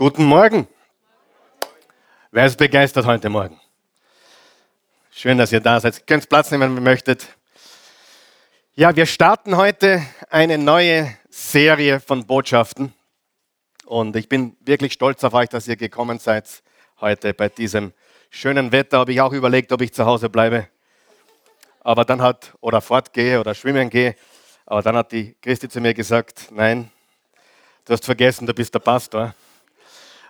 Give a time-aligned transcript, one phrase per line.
[0.00, 0.68] Guten Morgen.
[2.30, 3.60] Wer ist begeistert heute Morgen?
[5.10, 5.98] Schön, dass ihr da seid.
[5.98, 7.26] Ihr könnt Platz nehmen, wenn ihr möchtet.
[8.76, 10.00] Ja, wir starten heute
[10.30, 12.94] eine neue Serie von Botschaften.
[13.86, 16.62] Und ich bin wirklich stolz auf euch, dass ihr gekommen seid
[17.00, 17.92] heute bei diesem
[18.30, 19.00] schönen Wetter.
[19.00, 20.68] Habe ich auch überlegt, ob ich zu Hause bleibe.
[21.80, 24.14] Aber dann hat, oder fortgehe oder schwimmen gehe.
[24.64, 26.88] Aber dann hat die Christi zu mir gesagt, nein,
[27.84, 29.34] du hast vergessen, du bist der Pastor.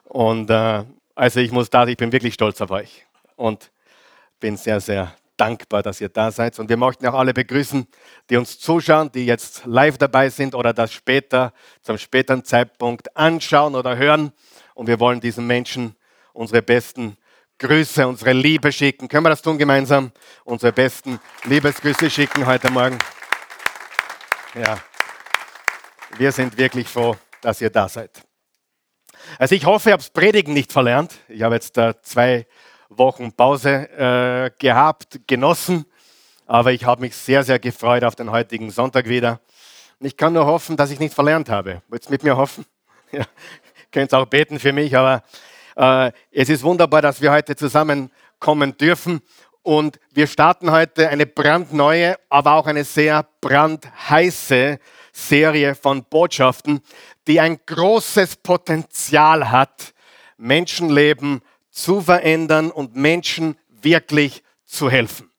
[0.09, 0.85] Und äh,
[1.15, 3.05] also ich muss da, ich bin wirklich stolz auf euch
[3.37, 3.71] und
[4.41, 6.59] bin sehr, sehr dankbar, dass ihr da seid.
[6.59, 7.87] Und wir möchten auch alle begrüßen,
[8.31, 13.75] die uns zuschauen, die jetzt live dabei sind oder das später, zum späteren Zeitpunkt anschauen
[13.75, 14.33] oder hören.
[14.75, 15.95] Und wir wollen diesen Menschen
[16.33, 17.17] unsere besten
[17.59, 19.09] Grüße, unsere Liebe schicken.
[19.09, 20.13] Können wir das tun gemeinsam?
[20.45, 22.99] Unsere besten Liebesgrüße schicken heute Morgen.
[24.55, 24.79] Ja,
[26.17, 28.28] wir sind wirklich froh, dass ihr da seid.
[29.39, 31.15] Also ich hoffe, ihr habt Predigen nicht verlernt.
[31.29, 32.47] Ich habe jetzt äh, zwei
[32.89, 35.85] Wochen Pause äh, gehabt, genossen,
[36.47, 39.41] aber ich habe mich sehr, sehr gefreut auf den heutigen Sonntag wieder.
[40.01, 41.83] Und ich kann nur hoffen, dass ich nicht verlernt habe.
[41.89, 42.65] Wollt ihr mit mir hoffen?
[43.11, 43.25] Ja,
[43.91, 45.23] könnt auch beten für mich, aber
[45.75, 49.23] äh, es ist wunderbar, dass wir heute zusammenkommen dürfen.
[49.63, 54.79] Und wir starten heute eine brandneue, aber auch eine sehr brandheiße
[55.19, 56.81] Serie von Botschaften,
[57.27, 59.93] die ein großes Potenzial hat,
[60.37, 65.31] Menschenleben zu verändern und Menschen wirklich zu helfen.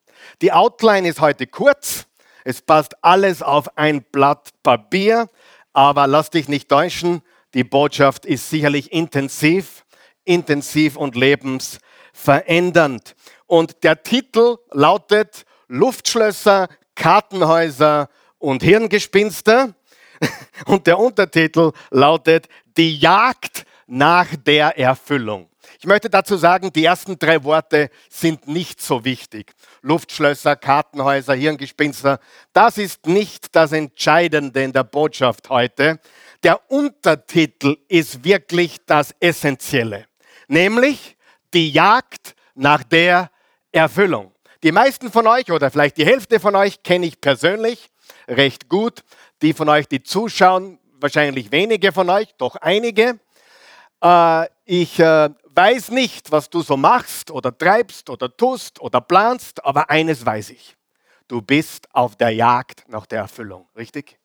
[0.42, 2.06] Die Outline ist heute kurz.
[2.44, 5.28] Es passt alles auf ein Blatt Papier,
[5.72, 7.22] aber lass dich nicht täuschen.
[7.54, 9.84] Die Botschaft ist sicherlich intensiv,
[10.24, 13.14] intensiv und lebensverändernd.
[13.46, 18.08] Und der Titel lautet Luftschlösser, Kartenhäuser
[18.40, 19.74] und Hirngespinster.
[20.66, 25.48] Und der Untertitel lautet Die Jagd nach der Erfüllung.
[25.78, 29.52] Ich möchte dazu sagen, die ersten drei Worte sind nicht so wichtig.
[29.80, 32.20] Luftschlösser, Kartenhäuser, Hirngespinster,
[32.52, 36.00] das ist nicht das Entscheidende in der Botschaft heute.
[36.42, 40.06] Der Untertitel ist wirklich das Essentielle,
[40.48, 41.16] nämlich
[41.54, 43.30] die Jagd nach der
[43.72, 44.32] Erfüllung.
[44.62, 47.90] Die meisten von euch oder vielleicht die Hälfte von euch kenne ich persönlich
[48.28, 49.02] recht gut.
[49.42, 53.18] Die von euch, die zuschauen, wahrscheinlich wenige von euch, doch einige.
[54.02, 59.64] Äh, ich äh, weiß nicht, was du so machst oder treibst oder tust oder planst,
[59.64, 60.76] aber eines weiß ich.
[61.28, 64.18] Du bist auf der Jagd nach der Erfüllung, richtig?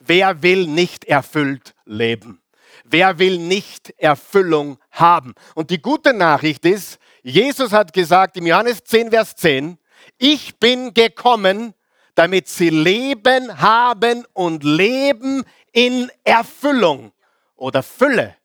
[0.00, 2.40] Wer will nicht erfüllt leben?
[2.84, 5.34] Wer will nicht Erfüllung haben?
[5.54, 9.78] Und die gute Nachricht ist, Jesus hat gesagt im Johannes 10, Vers 10,
[10.18, 11.74] ich bin gekommen,
[12.14, 17.12] damit sie Leben haben und leben in Erfüllung
[17.56, 18.36] oder Fülle.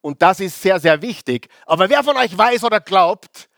[0.00, 1.48] Und das ist sehr, sehr wichtig.
[1.66, 3.48] Aber wer von euch weiß oder glaubt,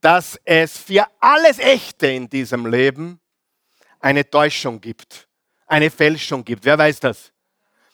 [0.00, 3.20] dass es für alles Echte in diesem Leben
[4.00, 5.28] eine Täuschung gibt,
[5.66, 6.64] eine Fälschung gibt?
[6.64, 7.32] Wer weiß das?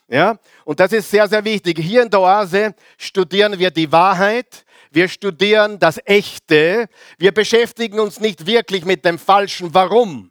[0.08, 0.38] Ja?
[0.64, 1.78] Und das ist sehr, sehr wichtig.
[1.78, 6.88] Hier in der Oase studieren wir die Wahrheit, wir studieren das Echte,
[7.18, 9.74] wir beschäftigen uns nicht wirklich mit dem Falschen.
[9.74, 10.30] Warum?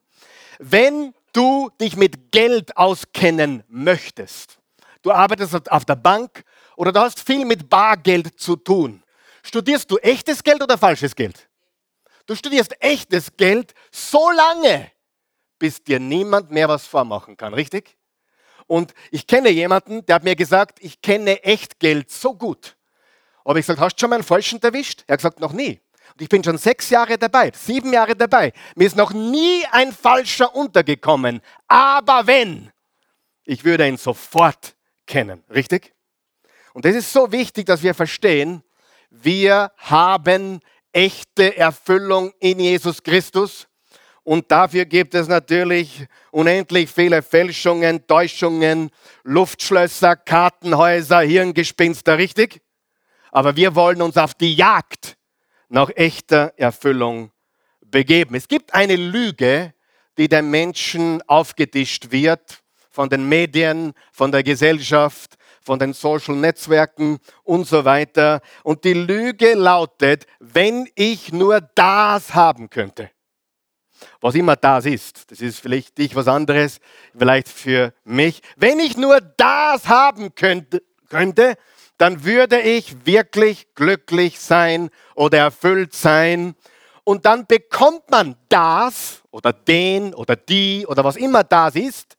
[0.59, 4.59] Wenn du dich mit Geld auskennen möchtest,
[5.01, 6.43] du arbeitest auf der Bank
[6.75, 9.03] oder du hast viel mit Bargeld zu tun,
[9.43, 11.47] studierst du echtes Geld oder falsches Geld?
[12.25, 14.91] Du studierst echtes Geld so lange,
[15.59, 17.97] bis dir niemand mehr was vormachen kann, richtig?
[18.67, 22.75] Und ich kenne jemanden, der hat mir gesagt, ich kenne Echtgeld so gut.
[23.45, 25.05] Aber ich gesagt, hast du schon mal einen Falschen erwischt?
[25.07, 25.79] Er hat gesagt, noch nie.
[26.19, 28.53] Ich bin schon sechs Jahre dabei, sieben Jahre dabei.
[28.75, 31.41] Mir ist noch nie ein Falscher untergekommen.
[31.67, 32.71] Aber wenn,
[33.43, 35.43] ich würde ihn sofort kennen.
[35.49, 35.93] Richtig?
[36.73, 38.63] Und es ist so wichtig, dass wir verstehen,
[39.09, 40.59] wir haben
[40.91, 43.67] echte Erfüllung in Jesus Christus.
[44.23, 48.89] Und dafür gibt es natürlich unendlich viele Fälschungen, Täuschungen,
[49.23, 52.61] Luftschlösser, Kartenhäuser, Hirngespinster, richtig?
[53.31, 55.16] Aber wir wollen uns auf die Jagd
[55.69, 57.31] nach echter Erfüllung
[57.81, 58.35] begeben.
[58.35, 59.73] Es gibt eine Lüge,
[60.17, 67.19] die den Menschen aufgetischt wird von den Medien, von der Gesellschaft, von den Social Netzwerken
[67.43, 68.41] und so weiter.
[68.63, 73.11] Und die Lüge lautet, wenn ich nur das haben könnte.
[74.21, 76.79] Was immer das ist, das ist vielleicht dich was anderes,
[77.17, 78.41] vielleicht für mich.
[78.55, 81.55] Wenn ich nur das haben könnte, könnte
[81.97, 86.55] dann würde ich wirklich glücklich sein oder erfüllt sein.
[87.03, 92.17] Und dann bekommt man das oder den oder die oder was immer das ist.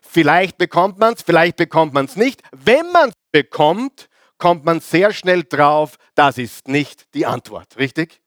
[0.00, 2.42] Vielleicht bekommt man es, vielleicht bekommt man es nicht.
[2.52, 4.08] Wenn man es bekommt,
[4.38, 8.20] kommt man sehr schnell drauf, das ist nicht die Antwort, richtig?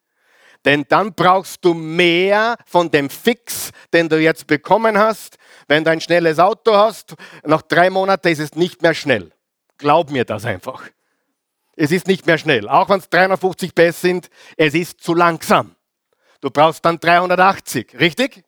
[0.65, 5.37] Denn dann brauchst du mehr von dem Fix, den du jetzt bekommen hast.
[5.67, 9.31] Wenn du ein schnelles Auto hast, nach drei Monaten ist es nicht mehr schnell.
[9.77, 10.83] Glaub mir das einfach.
[11.75, 12.67] Es ist nicht mehr schnell.
[12.67, 15.75] Auch wenn es 350 PS sind, es ist zu langsam.
[16.41, 18.43] Du brauchst dann 380, richtig?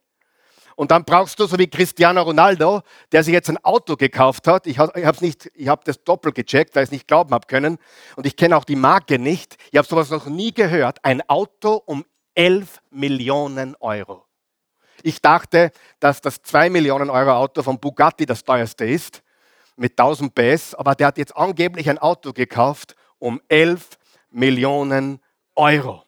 [0.76, 2.82] Und dann brauchst du, so wie Cristiano Ronaldo,
[3.12, 4.66] der sich jetzt ein Auto gekauft hat.
[4.66, 7.78] Ich habe ich habe das doppelt gecheckt, weil ich es nicht glauben habe können.
[8.16, 9.58] Und ich kenne auch die Marke nicht.
[9.72, 11.00] Ich habe sowas noch nie gehört.
[11.04, 14.26] Ein Auto um 11 Millionen Euro.
[15.04, 19.22] Ich dachte, dass das 2 Millionen Euro Auto von Bugatti das teuerste ist,
[19.80, 20.76] mit 1000 PS.
[20.76, 23.98] Aber der hat jetzt angeblich ein Auto gekauft um 11
[24.32, 25.20] Millionen
[25.56, 26.04] Euro.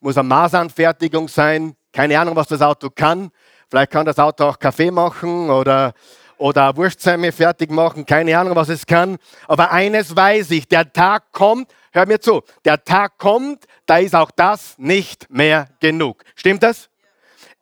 [0.00, 1.74] Muss eine Maßanfertigung sein.
[1.92, 3.30] Keine Ahnung, was das Auto kann.
[3.68, 5.94] Vielleicht kann das Auto auch Kaffee machen oder,
[6.36, 8.04] oder Wurstsemme fertig machen.
[8.04, 9.16] Keine Ahnung, was es kann.
[9.48, 14.14] Aber eines weiß ich, der Tag kommt, hör mir zu, der Tag kommt, da ist
[14.14, 16.22] auch das nicht mehr genug.
[16.34, 16.90] Stimmt das?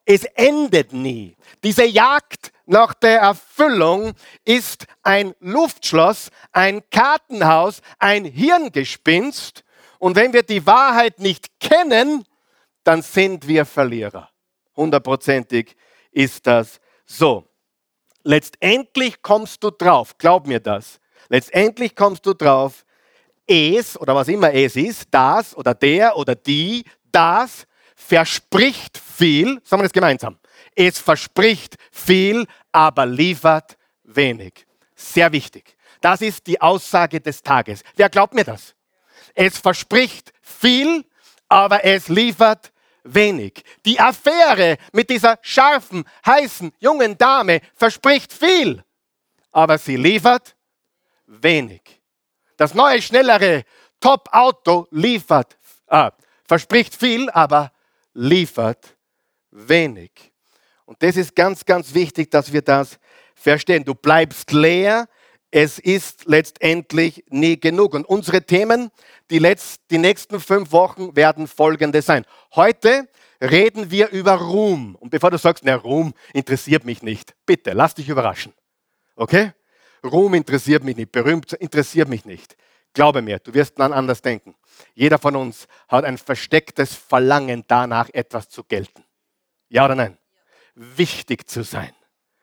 [0.04, 1.36] Es endet nie.
[1.62, 4.14] Diese Jagd nach der Erfüllung
[4.44, 9.62] ist ein Luftschloss, ein Kartenhaus, ein Hirngespinst.
[9.98, 12.24] Und wenn wir die Wahrheit nicht kennen,
[12.82, 14.30] dann sind wir Verlierer.
[14.74, 15.76] Hundertprozentig
[16.10, 17.46] ist das so.
[18.24, 20.98] Letztendlich kommst du drauf, glaub mir das.
[21.28, 22.84] Letztendlich kommst du drauf,
[23.46, 29.82] es oder was immer es ist, das oder der oder die, das verspricht viel, sagen
[29.82, 30.38] wir das gemeinsam.
[30.74, 34.66] Es verspricht viel, aber liefert wenig.
[34.94, 35.76] Sehr wichtig.
[36.00, 37.82] Das ist die Aussage des Tages.
[37.96, 38.74] Wer glaubt mir das?
[39.34, 41.04] Es verspricht viel,
[41.48, 42.72] aber es liefert
[43.04, 43.64] wenig.
[43.84, 48.82] Die Affäre mit dieser scharfen, heißen, jungen Dame verspricht viel,
[49.50, 50.56] aber sie liefert
[51.26, 52.00] wenig.
[52.56, 53.64] Das neue, schnellere
[54.00, 56.10] Top-Auto liefert, äh,
[56.44, 57.72] verspricht viel, aber
[58.14, 58.96] liefert
[59.50, 60.31] wenig.
[60.92, 62.98] Und das ist ganz, ganz wichtig, dass wir das
[63.34, 63.82] verstehen.
[63.82, 65.08] Du bleibst leer,
[65.50, 67.94] es ist letztendlich nie genug.
[67.94, 68.90] Und unsere Themen,
[69.30, 72.26] die, letzt, die nächsten fünf Wochen werden folgende sein.
[72.54, 73.08] Heute
[73.40, 74.94] reden wir über Ruhm.
[74.96, 78.52] Und bevor du sagst, na, Ruhm interessiert mich nicht, bitte, lass dich überraschen.
[79.16, 79.52] Okay?
[80.04, 82.54] Ruhm interessiert mich nicht, berühmt interessiert mich nicht.
[82.92, 84.54] Glaube mir, du wirst dann anders denken.
[84.92, 89.04] Jeder von uns hat ein verstecktes Verlangen danach, etwas zu gelten.
[89.70, 90.18] Ja oder nein?
[90.74, 91.92] Wichtig zu sein.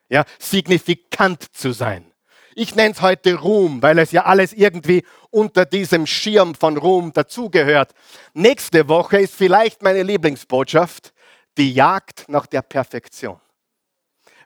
[0.10, 2.12] Ja, signifikant zu sein.
[2.56, 7.14] Ich nenne es heute Ruhm, weil es ja alles irgendwie unter diesem Schirm von Ruhm
[7.14, 7.94] dazugehört.
[8.34, 11.14] Nächste Woche ist vielleicht meine Lieblingsbotschaft,
[11.58, 13.40] die Jagd nach der Perfektion.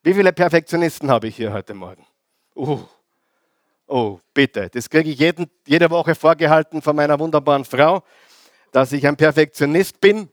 [0.04, 2.06] Wie viele Perfektionisten habe ich hier heute Morgen?
[2.56, 2.80] Uh,
[3.88, 4.70] oh, bitte.
[4.70, 8.04] Das kriege ich jeden, jede Woche vorgehalten von meiner wunderbaren Frau,
[8.74, 10.30] dass ich ein Perfektionist bin.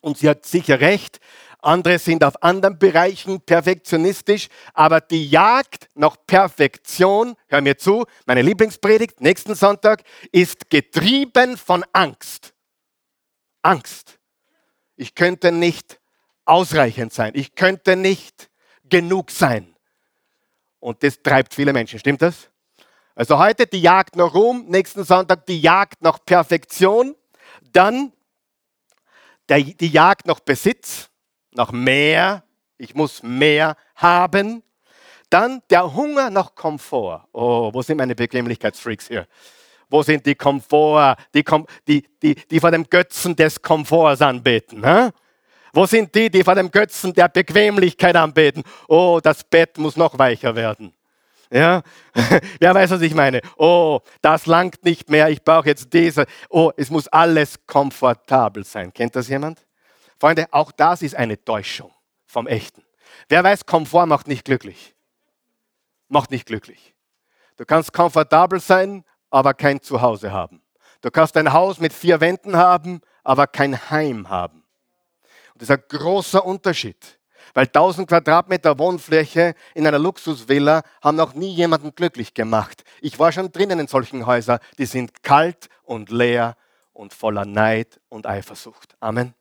[0.00, 1.20] Und sie hat sicher recht
[1.64, 8.42] andere sind auf anderen Bereichen perfektionistisch, aber die Jagd nach Perfektion, hör mir zu, meine
[8.42, 10.02] Lieblingspredigt nächsten Sonntag,
[10.32, 12.54] ist getrieben von Angst.
[13.62, 14.18] Angst.
[14.96, 16.00] Ich könnte nicht
[16.44, 17.32] ausreichend sein.
[17.34, 18.50] Ich könnte nicht
[18.84, 19.74] genug sein.
[20.80, 21.98] Und das treibt viele Menschen.
[21.98, 22.50] Stimmt das?
[23.14, 27.14] Also heute die Jagd nach Ruhm, nächsten Sonntag die Jagd nach Perfektion,
[27.72, 28.12] dann
[29.48, 31.10] die Jagd nach Besitz,
[31.54, 32.42] nach mehr,
[32.76, 34.62] ich muss mehr haben.
[35.30, 37.26] Dann der Hunger nach Komfort.
[37.32, 39.26] Oh, wo sind meine Bequemlichkeitsfreaks hier?
[39.88, 41.44] Wo sind die Komfort, die,
[41.86, 44.84] die, die, die vor dem Götzen des Komforts anbeten?
[44.84, 45.10] Hä?
[45.72, 48.62] Wo sind die, die vor dem Götzen der Bequemlichkeit anbeten?
[48.86, 50.92] Oh, das Bett muss noch weicher werden.
[51.50, 51.82] Ja,
[52.60, 53.40] wer weiß, was ich meine?
[53.56, 56.26] Oh, das langt nicht mehr, ich brauche jetzt diese.
[56.48, 58.92] Oh, es muss alles komfortabel sein.
[58.92, 59.64] Kennt das jemand?
[60.24, 61.92] Freunde, auch das ist eine Täuschung
[62.24, 62.82] vom Echten.
[63.28, 64.94] Wer weiß, Komfort macht nicht glücklich.
[66.08, 66.94] Macht nicht glücklich.
[67.58, 70.62] Du kannst komfortabel sein, aber kein Zuhause haben.
[71.02, 74.64] Du kannst ein Haus mit vier Wänden haben, aber kein Heim haben.
[75.52, 77.20] Und das ist ein großer Unterschied.
[77.52, 82.82] Weil 1000 Quadratmeter Wohnfläche in einer Luxusvilla haben noch nie jemanden glücklich gemacht.
[83.02, 86.56] Ich war schon drinnen in solchen Häusern, die sind kalt und leer
[86.94, 88.96] und voller Neid und Eifersucht.
[89.00, 89.34] Amen.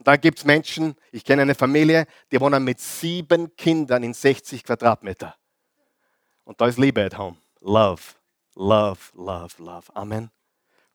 [0.00, 4.14] Und dann gibt es Menschen, ich kenne eine Familie, die wohnen mit sieben Kindern in
[4.14, 5.36] 60 Quadratmeter.
[6.44, 7.36] Und da ist Liebe at home.
[7.60, 8.00] Love,
[8.54, 9.94] love, love, love.
[9.94, 10.30] Amen.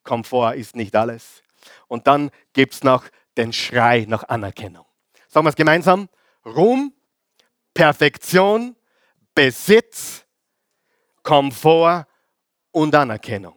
[0.02, 1.44] Komfort ist nicht alles.
[1.88, 3.06] Und dann gibt es noch
[3.38, 4.88] den Schrei nach Anerkennung.
[5.28, 6.10] Sagen wir es gemeinsam.
[6.44, 6.92] Ruhm,
[7.76, 8.76] Perfektion,
[9.36, 10.26] Besitz,
[11.22, 12.08] Komfort
[12.72, 13.56] und Anerkennung.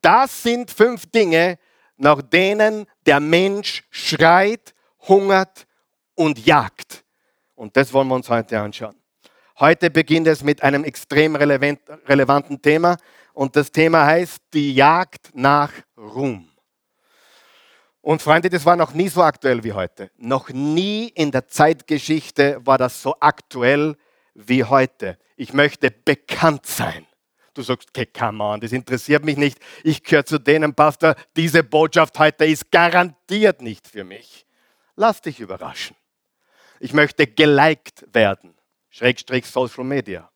[0.00, 1.58] das sind fünf Dinge,
[1.96, 4.73] nach denen der Mensch schreit,
[5.08, 5.66] hungert
[6.14, 7.04] und jagt.
[7.54, 8.96] Und das wollen wir uns heute anschauen.
[9.58, 12.96] Heute beginnt es mit einem extrem relevant, relevanten Thema
[13.32, 16.48] und das Thema heißt die Jagd nach Ruhm.
[18.00, 20.10] Und Freunde, das war noch nie so aktuell wie heute.
[20.18, 23.96] Noch nie in der Zeitgeschichte war das so aktuell
[24.34, 25.18] wie heute.
[25.36, 27.06] Ich möchte bekannt sein.
[27.54, 29.58] Du sagst, okay, come on, das interessiert mich nicht.
[29.84, 34.44] Ich gehöre zu denen, Pastor, diese Botschaft heute ist garantiert nicht für mich.
[34.96, 35.96] Lass dich überraschen.
[36.80, 38.54] Ich möchte geliked werden,
[38.90, 40.30] Schrägstrich Social Media.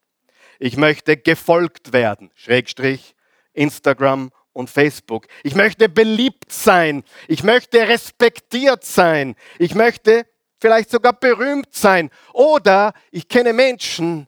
[0.58, 3.14] Ich möchte gefolgt werden, Schrägstrich
[3.52, 5.28] Instagram und Facebook.
[5.44, 7.04] Ich möchte beliebt sein.
[7.28, 9.36] Ich möchte respektiert sein.
[9.58, 10.26] Ich möchte
[10.60, 12.10] vielleicht sogar berühmt sein.
[12.32, 14.26] Oder ich kenne Menschen,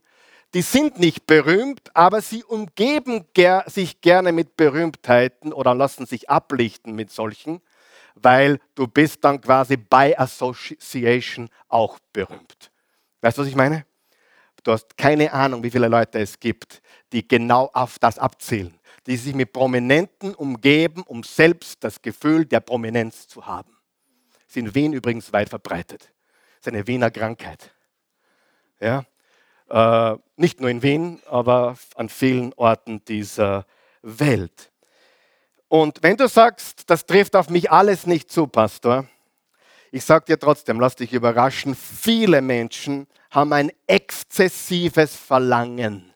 [0.55, 6.31] die sind nicht berühmt, aber sie umgeben ger sich gerne mit Berühmtheiten oder lassen sich
[6.31, 7.61] ablichten mit solchen,
[8.15, 12.71] weil du bist dann quasi by Association auch berühmt.
[13.21, 13.85] Weißt du, was ich meine?
[14.63, 19.17] Du hast keine Ahnung, wie viele Leute es gibt, die genau auf das abzielen, die
[19.17, 23.77] sich mit Prominenten umgeben, um selbst das Gefühl der Prominenz zu haben.
[24.47, 26.13] Ist in Wien übrigens weit verbreitet.
[26.59, 27.73] Ist eine Wiener Krankheit.
[28.81, 29.05] Ja?
[29.69, 33.65] Äh, nicht nur in Wien, aber an vielen Orten dieser
[34.03, 34.70] Welt.
[35.71, 39.07] Und wenn du sagst, das trifft auf mich alles nicht zu, Pastor,
[39.93, 46.13] ich sage dir trotzdem, lass dich überraschen, viele Menschen haben ein exzessives Verlangen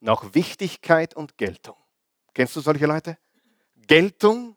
[0.00, 1.76] nach Wichtigkeit und Geltung.
[2.32, 3.18] Kennst du solche Leute?
[3.86, 4.56] Geltung,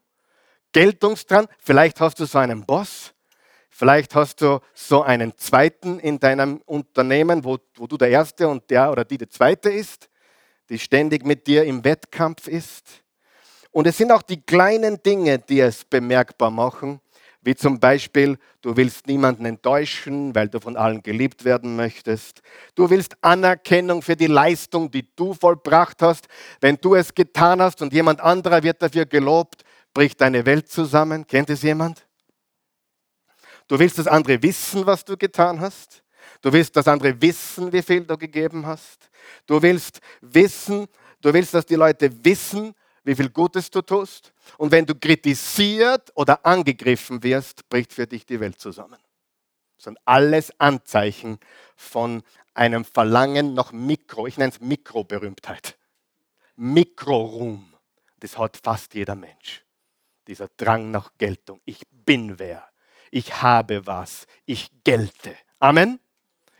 [0.72, 1.46] Geltungsdran.
[1.58, 3.12] Vielleicht hast du so einen Boss,
[3.70, 8.68] Vielleicht hast du so einen zweiten in deinem Unternehmen, wo, wo du der Erste und
[8.70, 10.08] der oder die der Zweite ist,
[10.68, 13.04] die ständig mit dir im Wettkampf ist.
[13.70, 17.00] Und es sind auch die kleinen Dinge, die es bemerkbar machen,
[17.40, 22.42] wie zum Beispiel, du willst niemanden enttäuschen, weil du von allen geliebt werden möchtest.
[22.74, 26.26] Du willst Anerkennung für die Leistung, die du vollbracht hast.
[26.60, 29.62] Wenn du es getan hast und jemand anderer wird dafür gelobt,
[29.94, 31.26] bricht deine Welt zusammen.
[31.26, 32.06] Kennt es jemand?
[33.68, 36.02] Du willst, dass andere wissen, was du getan hast.
[36.42, 39.08] Du willst, dass andere wissen, wie viel du gegeben hast.
[39.46, 40.86] Du willst wissen,
[41.20, 42.74] du willst, dass die Leute wissen,
[43.08, 44.32] wie viel Gutes du tust.
[44.56, 48.98] Und wenn du kritisiert oder angegriffen wirst, bricht für dich die Welt zusammen.
[49.76, 51.38] Das sind alles Anzeichen
[51.76, 52.22] von
[52.54, 55.76] einem Verlangen nach Mikro, ich nenne es Mikroberühmtheit.
[56.56, 57.72] Mikroruhm.
[58.20, 59.64] Das hat fast jeder Mensch.
[60.26, 61.60] Dieser Drang nach Geltung.
[61.64, 62.68] Ich bin wer
[63.10, 65.36] ich habe was, ich gelte.
[65.58, 66.00] Amen.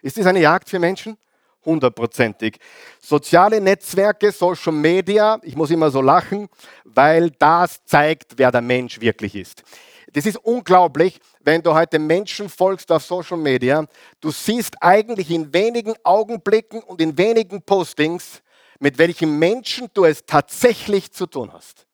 [0.02, 1.18] Ist das eine Jagd für Menschen?
[1.64, 2.58] Hundertprozentig.
[3.00, 6.48] Soziale Netzwerke, Social Media, ich muss immer so lachen,
[6.84, 9.64] weil das zeigt, wer der Mensch wirklich ist.
[10.12, 13.86] Das ist unglaublich, wenn du heute Menschen folgst auf Social Media.
[14.20, 18.42] Du siehst eigentlich in wenigen Augenblicken und in wenigen Postings,
[18.78, 21.86] mit welchen Menschen du es tatsächlich zu tun hast.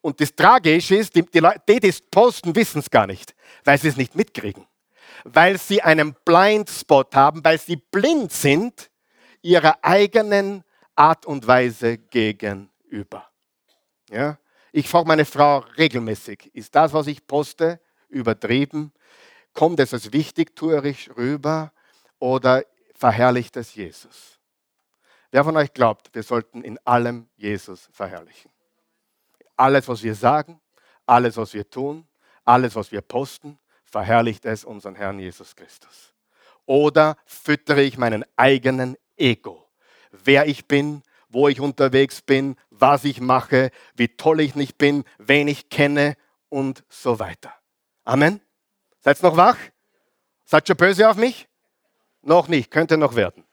[0.00, 3.34] Und das Tragische ist, die, die Leute, die das posten, wissen es gar nicht,
[3.64, 4.66] weil sie es nicht mitkriegen.
[5.24, 8.90] Weil sie einen Blindspot haben, weil sie blind sind
[9.42, 10.64] ihrer eigenen
[10.94, 13.28] Art und Weise gegenüber.
[14.10, 14.38] Ja?
[14.72, 18.92] Ich frage meine Frau regelmäßig, ist das, was ich poste, übertrieben?
[19.52, 21.72] Kommt es als wichtigtuerisch rüber
[22.18, 22.64] oder
[22.94, 24.38] verherrlicht es Jesus?
[25.30, 28.50] Wer von euch glaubt, wir sollten in allem Jesus verherrlichen?
[29.56, 30.60] Alles, was wir sagen,
[31.06, 32.06] alles, was wir tun,
[32.44, 33.58] alles, was wir posten,
[33.94, 36.12] verherrlicht es unseren Herrn Jesus Christus.
[36.66, 39.68] Oder füttere ich meinen eigenen Ego,
[40.10, 45.04] wer ich bin, wo ich unterwegs bin, was ich mache, wie toll ich nicht bin,
[45.18, 46.16] wen ich kenne
[46.48, 47.54] und so weiter.
[48.02, 48.40] Amen.
[48.98, 49.58] Seid noch wach?
[50.44, 51.46] Seid schon böse auf mich?
[52.20, 53.44] Noch nicht, könnte noch werden.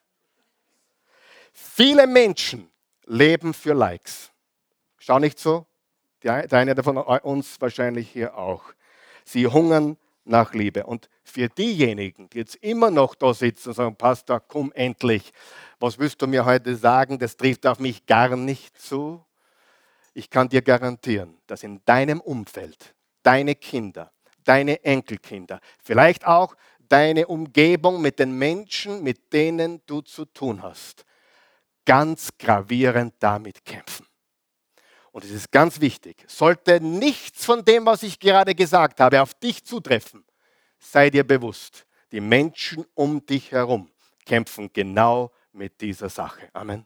[1.53, 2.71] Viele Menschen
[3.05, 4.31] leben für Likes.
[4.97, 5.67] Schau nicht so,
[6.23, 8.63] der eine von uns wahrscheinlich hier auch.
[9.23, 10.85] Sie hungern nach Liebe.
[10.85, 15.31] Und für diejenigen, die jetzt immer noch da sitzen und sagen, Pastor, komm endlich,
[15.79, 17.19] was willst du mir heute sagen?
[17.19, 19.23] Das trifft auf mich gar nicht zu.
[20.13, 24.11] Ich kann dir garantieren, dass in deinem Umfeld deine Kinder,
[24.43, 31.05] deine Enkelkinder, vielleicht auch deine Umgebung mit den Menschen, mit denen du zu tun hast,
[31.85, 34.10] ganz gravierend damit kämpfen
[35.11, 39.33] und es ist ganz wichtig, sollte nichts von dem, was ich gerade gesagt habe, auf
[39.33, 40.23] dich zutreffen,
[40.79, 43.89] sei dir bewusst, die Menschen um dich herum
[44.25, 46.49] kämpfen genau mit dieser Sache.
[46.53, 46.85] Amen.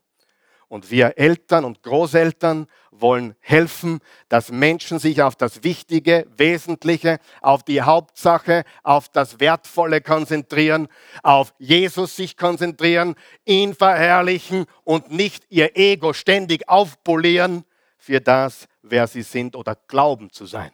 [0.67, 7.61] Und wir Eltern und Großeltern wollen helfen, dass Menschen sich auf das Wichtige, Wesentliche, auf
[7.61, 10.87] die Hauptsache, auf das Wertvolle konzentrieren,
[11.21, 13.15] auf Jesus sich konzentrieren,
[13.45, 17.63] ihn verherrlichen und nicht ihr Ego ständig aufpolieren
[18.05, 20.71] für das, wer sie sind oder glauben zu sein.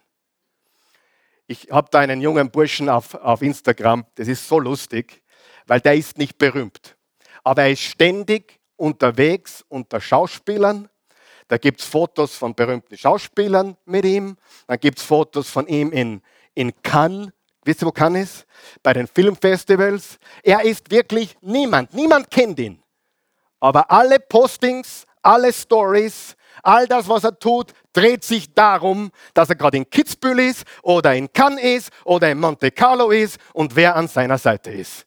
[1.46, 5.22] Ich habe da einen jungen Burschen auf, auf Instagram, das ist so lustig,
[5.66, 6.94] weil der ist nicht berühmt.
[7.42, 10.90] Aber er ist ständig unterwegs unter Schauspielern.
[11.48, 14.36] Da gibt es Fotos von berühmten Schauspielern mit ihm.
[14.66, 16.20] Dann gibt es Fotos von ihm in,
[16.54, 17.30] in Cannes.
[17.64, 18.46] Wisst ihr, wo Cannes ist?
[18.82, 20.18] Bei den Filmfestivals.
[20.42, 21.94] Er ist wirklich niemand.
[21.94, 22.82] Niemand kennt ihn.
[23.58, 29.56] Aber alle Postings, alle Stories, all das, was er tut, dreht sich darum, dass er
[29.56, 33.96] gerade in Kitzbühel ist oder in Cannes ist oder in Monte Carlo ist und wer
[33.96, 35.06] an seiner Seite ist.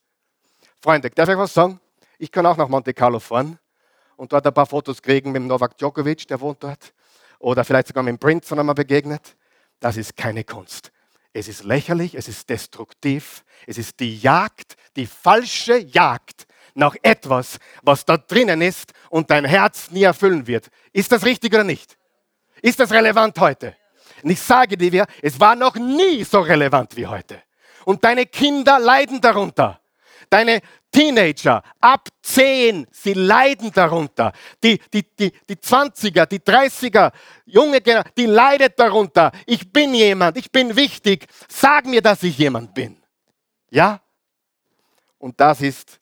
[0.82, 1.80] Freunde, darf ich was sagen?
[2.18, 3.60] Ich kann auch nach Monte Carlo fahren
[4.16, 6.94] und dort ein paar Fotos kriegen mit Novak Djokovic, der wohnt dort.
[7.40, 9.36] Oder vielleicht sogar mit dem Prince, wenn er mal begegnet.
[9.80, 10.92] Das ist keine Kunst.
[11.34, 17.58] Es ist lächerlich, es ist destruktiv, es ist die Jagd, die falsche Jagd nach etwas,
[17.82, 20.70] was da drinnen ist und dein Herz nie erfüllen wird.
[20.94, 21.98] Ist das richtig oder nicht?
[22.62, 23.76] Ist das relevant heute?
[24.22, 27.42] Und ich sage dir, es war noch nie so relevant wie heute.
[27.86, 29.80] Und deine Kinder leiden darunter.
[30.30, 34.32] Deine Teenager ab 10, sie leiden darunter.
[34.64, 37.12] Die, die, die, die 20er, die 30er,
[37.46, 39.32] junge Generation, die leidet darunter.
[39.46, 41.28] Ich bin jemand, ich bin wichtig.
[41.48, 42.98] Sag mir, dass ich jemand bin.
[43.70, 44.02] Ja?
[45.20, 46.00] Und das ist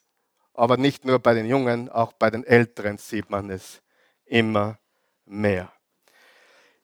[0.54, 3.82] aber nicht nur bei den Jungen, auch bei den Älteren sieht man es
[4.26, 4.78] immer
[5.26, 5.72] mehr.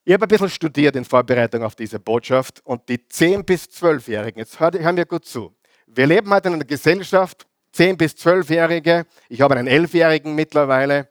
[0.03, 4.39] Ich habe ein bisschen studiert in Vorbereitung auf diese Botschaft und die 10- bis 12-Jährigen,
[4.39, 5.55] jetzt hören wir gut zu.
[5.85, 7.45] Wir leben heute in einer Gesellschaft,
[7.75, 11.09] 10- bis 12-Jährige, ich habe einen 11-Jährigen mittlerweile.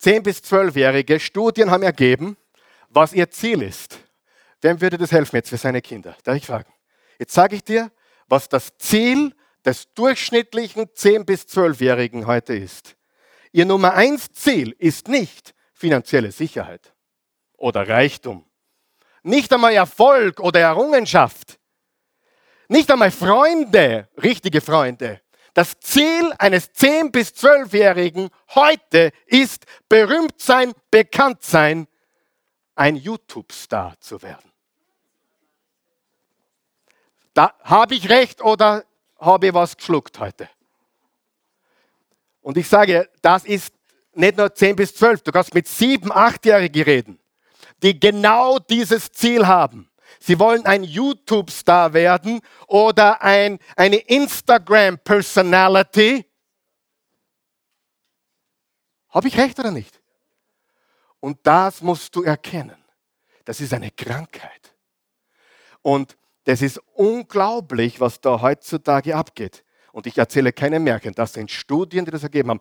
[0.00, 2.36] 10- bis 12-Jährige, Studien haben ergeben,
[2.88, 3.98] was ihr Ziel ist.
[4.62, 6.16] Wem würde das helfen jetzt für seine Kinder?
[6.24, 6.72] Darf ich fragen?
[7.18, 7.92] Jetzt sage ich dir,
[8.26, 12.96] was das Ziel des durchschnittlichen 10- bis 12-Jährigen heute ist.
[13.52, 16.94] Ihr Nummer 1 Ziel ist nicht finanzielle Sicherheit
[17.56, 18.44] oder Reichtum.
[19.22, 21.58] Nicht einmal Erfolg oder Errungenschaft.
[22.68, 25.20] Nicht einmal Freunde, richtige Freunde.
[25.54, 31.88] Das Ziel eines 10- bis 12-Jährigen heute ist, berühmt sein, bekannt sein,
[32.74, 34.52] ein YouTube-Star zu werden.
[37.34, 38.84] Da habe ich recht oder
[39.18, 40.48] habe ich was geschluckt heute?
[42.40, 43.74] Und ich sage, das ist
[44.14, 47.18] nicht nur 10 bis 12, du kannst mit 7, 8-Jährigen reden,
[47.82, 49.90] die genau dieses Ziel haben.
[50.20, 56.24] Sie wollen ein YouTube-Star werden oder ein, eine Instagram-Personality.
[59.10, 60.00] Habe ich recht oder nicht?
[61.20, 62.82] Und das musst du erkennen.
[63.44, 64.74] Das ist eine Krankheit.
[65.82, 66.16] Und
[66.48, 69.62] das ist unglaublich, was da heutzutage abgeht.
[69.92, 72.60] Und ich erzähle keine Märchen, das sind Studien, die das ergeben haben.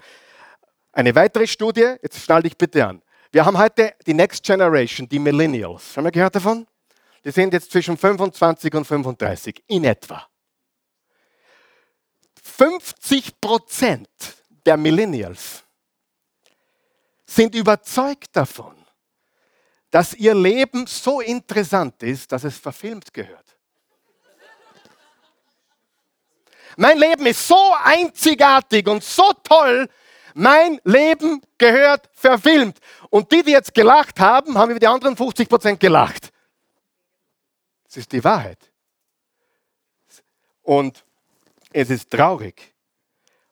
[0.92, 3.02] Eine weitere Studie, jetzt schnall dich bitte an.
[3.32, 5.96] Wir haben heute die Next Generation, die Millennials.
[5.96, 6.68] Haben wir gehört davon?
[7.24, 10.28] Die sind jetzt zwischen 25 und 35 in etwa.
[12.44, 14.10] 50 Prozent
[14.66, 15.64] der Millennials
[17.26, 18.76] sind überzeugt davon,
[19.92, 23.57] dass ihr Leben so interessant ist, dass es verfilmt gehört.
[26.78, 29.90] Mein Leben ist so einzigartig und so toll.
[30.36, 32.78] Mein Leben gehört verfilmt.
[33.10, 36.32] Und die, die jetzt gelacht haben, haben über die anderen 50 Prozent gelacht.
[37.86, 38.60] Das ist die Wahrheit.
[40.62, 41.04] Und
[41.74, 42.74] es ist traurig.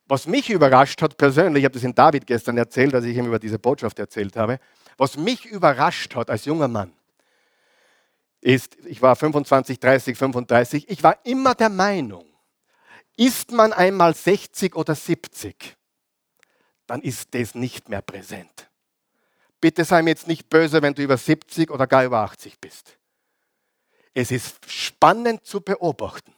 [0.08, 3.26] Was mich überrascht hat persönlich, ich habe das in David gestern erzählt, als ich ihm
[3.26, 4.60] über diese Botschaft erzählt habe,
[4.98, 6.94] was mich überrascht hat als junger Mann,
[8.40, 12.26] ist, ich war 25, 30, 35, ich war immer der Meinung,
[13.18, 15.78] ist man einmal 60 oder 70,
[16.88, 18.70] dann ist das nicht mehr präsent.
[19.62, 22.98] Bitte sei mir jetzt nicht böse, wenn du über 70 oder gar über 80 bist.
[24.14, 26.34] Es ist spannend zu beobachten,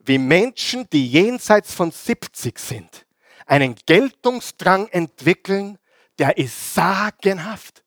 [0.00, 3.06] wie Menschen, die jenseits von 70 sind,
[3.46, 5.78] einen Geltungsdrang entwickeln,
[6.18, 7.84] der ist sagenhaft.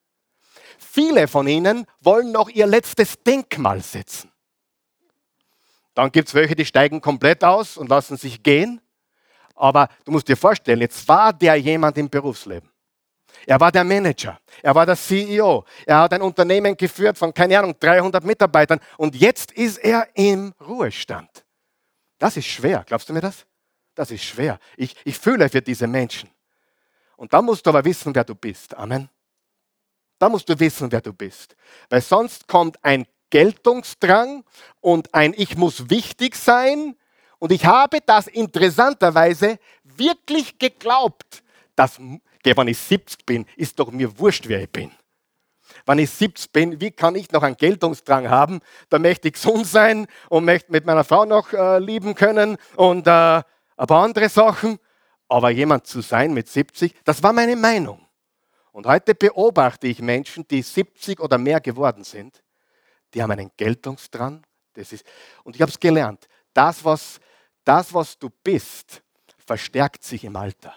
[0.77, 4.31] Viele von ihnen wollen noch ihr letztes Denkmal setzen.
[5.95, 8.81] Dann gibt es welche, die steigen komplett aus und lassen sich gehen.
[9.55, 12.69] Aber du musst dir vorstellen, jetzt war der jemand im Berufsleben.
[13.47, 17.59] Er war der Manager, er war der CEO, er hat ein Unternehmen geführt von, keine
[17.59, 21.45] Ahnung, 300 Mitarbeitern und jetzt ist er im Ruhestand.
[22.17, 23.45] Das ist schwer, glaubst du mir das?
[23.93, 24.57] Das ist schwer.
[24.77, 26.29] Ich, ich fühle für diese Menschen.
[27.17, 28.73] Und da musst du aber wissen, wer du bist.
[28.75, 29.09] Amen.
[30.17, 31.55] Da musst du wissen, wer du bist.
[31.89, 33.05] Weil sonst kommt ein
[33.35, 34.45] Geltungsdrang
[34.79, 36.95] und ein Ich muss wichtig sein.
[37.37, 41.43] Und ich habe das interessanterweise wirklich geglaubt,
[41.75, 44.89] dass, wenn ich 70 bin, ist doch mir wurscht, wer ich bin.
[45.85, 48.61] Wenn ich 70 bin, wie kann ich noch einen Geltungsdrang haben?
[48.87, 53.05] Da möchte ich gesund sein und möchte mit meiner Frau noch äh, lieben können und
[53.05, 53.43] äh, ein
[53.75, 54.79] paar andere Sachen.
[55.27, 57.99] Aber jemand zu sein mit 70, das war meine Meinung.
[58.71, 62.44] Und heute beobachte ich Menschen, die 70 oder mehr geworden sind,
[63.15, 64.45] die haben einen Geltungsdrang.
[64.73, 65.05] Das ist,
[65.43, 67.19] und ich habe es gelernt, das was,
[67.63, 69.01] das, was du bist,
[69.45, 70.75] verstärkt sich im Alter.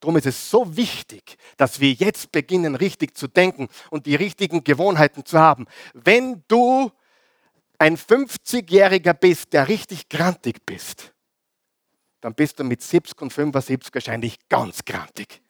[0.00, 4.64] Darum ist es so wichtig, dass wir jetzt beginnen, richtig zu denken und die richtigen
[4.64, 5.66] Gewohnheiten zu haben.
[5.92, 6.90] Wenn du
[7.78, 11.12] ein 50-Jähriger bist, der richtig grantig bist,
[12.20, 15.42] dann bist du mit 70 und 75 wahrscheinlich ganz grantig.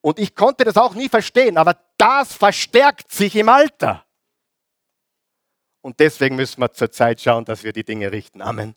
[0.00, 4.04] Und ich konnte das auch nie verstehen, aber das verstärkt sich im Alter.
[5.82, 8.42] Und deswegen müssen wir zur Zeit schauen, dass wir die Dinge richten.
[8.42, 8.74] Amen.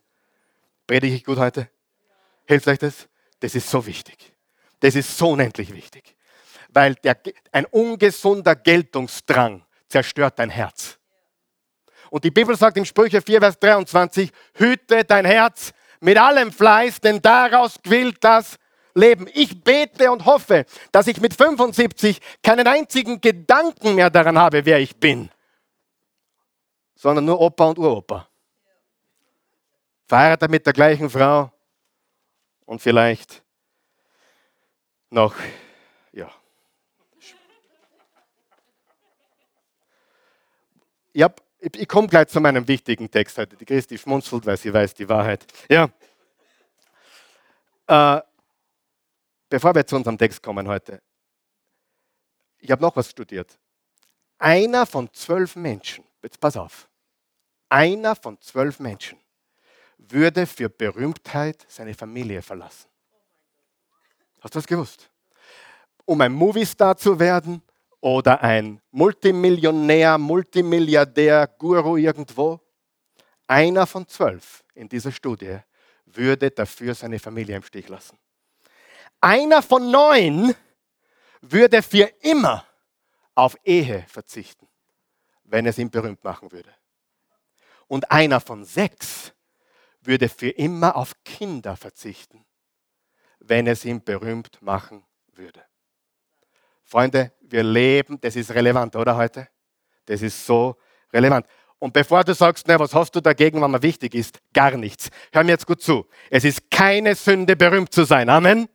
[0.86, 1.70] Predige ich gut heute?
[2.46, 3.08] Hilft euch das?
[3.40, 4.34] Das ist so wichtig.
[4.80, 6.16] Das ist so unendlich wichtig.
[6.68, 7.18] Weil der,
[7.52, 10.98] ein ungesunder Geltungsdrang zerstört dein Herz.
[12.10, 17.00] Und die Bibel sagt im Sprüche 4, Vers 23, hüte dein Herz mit allem Fleiß,
[17.00, 18.56] denn daraus quillt das
[18.94, 19.28] leben.
[19.34, 24.78] Ich bete und hoffe, dass ich mit 75 keinen einzigen Gedanken mehr daran habe, wer
[24.78, 25.30] ich bin,
[26.94, 28.28] sondern nur Opa und Uropa.
[30.06, 31.50] Verheiratet mit der gleichen Frau
[32.66, 33.42] und vielleicht
[35.10, 35.34] noch,
[41.14, 41.32] ja.
[41.60, 43.56] Ich, ich komme gleich zu meinem wichtigen Text heute.
[43.56, 45.46] Die Christi schmunzelt, weil sie weiß die Wahrheit.
[45.68, 45.88] Ja.
[47.86, 48.20] Äh,
[49.48, 51.02] Bevor wir zu unserem Text kommen heute,
[52.58, 53.58] ich habe noch was studiert.
[54.38, 56.88] Einer von zwölf Menschen, jetzt pass auf,
[57.68, 59.18] einer von zwölf Menschen
[59.98, 62.88] würde für Berühmtheit seine Familie verlassen.
[64.40, 65.10] Hast du das gewusst?
[66.04, 67.62] Um ein Moviestar zu werden
[68.00, 72.60] oder ein Multimillionär, Multimilliardär, Guru irgendwo,
[73.46, 75.58] einer von zwölf in dieser Studie
[76.04, 78.18] würde dafür seine Familie im Stich lassen.
[79.24, 80.54] Einer von neun
[81.40, 82.66] würde für immer
[83.34, 84.68] auf Ehe verzichten,
[85.44, 86.68] wenn es ihn berühmt machen würde.
[87.86, 89.32] Und einer von sechs
[90.02, 92.44] würde für immer auf Kinder verzichten,
[93.38, 95.62] wenn es ihn berühmt machen würde.
[96.82, 99.48] Freunde, wir leben, das ist relevant, oder heute?
[100.04, 100.76] Das ist so
[101.14, 101.46] relevant.
[101.78, 104.42] Und bevor du sagst, na, was hast du dagegen, wenn man wichtig ist?
[104.52, 105.08] Gar nichts.
[105.32, 106.06] Hör mir jetzt gut zu.
[106.28, 108.28] Es ist keine Sünde, berühmt zu sein.
[108.28, 108.68] Amen.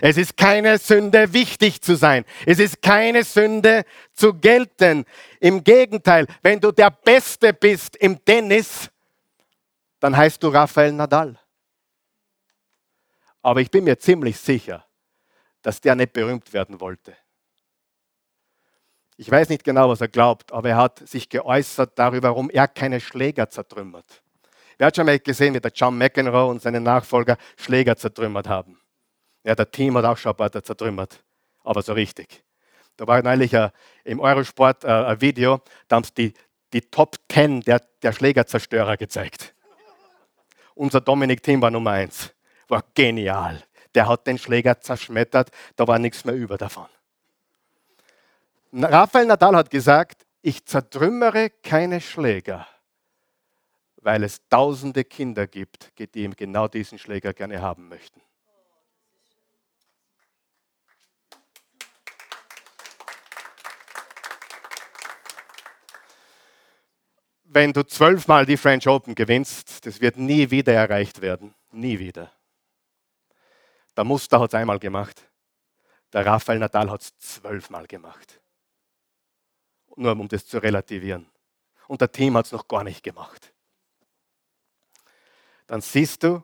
[0.00, 2.24] Es ist keine Sünde, wichtig zu sein.
[2.46, 5.04] Es ist keine Sünde, zu gelten.
[5.40, 8.90] Im Gegenteil, wenn du der Beste bist im Tennis,
[10.00, 11.38] dann heißt du Rafael Nadal.
[13.42, 14.86] Aber ich bin mir ziemlich sicher,
[15.62, 17.16] dass der nicht berühmt werden wollte.
[19.16, 22.66] Ich weiß nicht genau, was er glaubt, aber er hat sich geäußert darüber, warum er
[22.66, 24.22] keine Schläger zertrümmert.
[24.76, 28.80] Wer hat schon mal gesehen, wie der John McEnroe und seine Nachfolger Schläger zertrümmert haben?
[29.44, 31.22] Ja, der Team hat auch schon ein paar zertrümmert,
[31.62, 32.42] aber so richtig.
[32.96, 33.70] Da war neulich ein,
[34.04, 36.34] im Eurosport ein, äh, ein Video, da haben sie die,
[36.72, 39.54] die Top 10 der, der Schlägerzerstörer gezeigt.
[40.74, 42.34] Unser Dominik Team war Nummer 1.
[42.68, 43.62] War genial.
[43.94, 46.86] Der hat den Schläger zerschmettert, da war nichts mehr über davon.
[48.72, 52.66] Rafael Nadal hat gesagt, ich zertrümmere keine Schläger,
[53.96, 58.20] weil es tausende Kinder gibt, die genau diesen Schläger gerne haben möchten.
[67.54, 71.54] Wenn du zwölfmal die French Open gewinnst, das wird nie wieder erreicht werden.
[71.70, 72.32] Nie wieder.
[73.96, 75.22] Der Muster hat es einmal gemacht.
[76.12, 78.40] Der Rafael Nadal hat es zwölfmal gemacht.
[79.96, 81.30] Nur um das zu relativieren.
[81.86, 83.52] Und der Team hat es noch gar nicht gemacht.
[85.66, 86.42] Dann siehst du,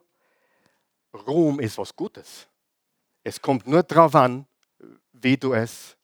[1.12, 2.46] Ruhm ist was Gutes.
[3.24, 4.46] Es kommt nur darauf an,
[5.12, 5.96] wie du es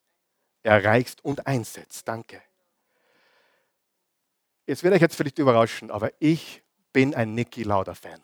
[0.63, 2.07] erreichst und einsetzt.
[2.07, 2.41] Danke.
[4.67, 6.61] Jetzt werde ich jetzt vielleicht überraschen, aber ich
[6.93, 8.19] bin ein Niki Lauda-Fan.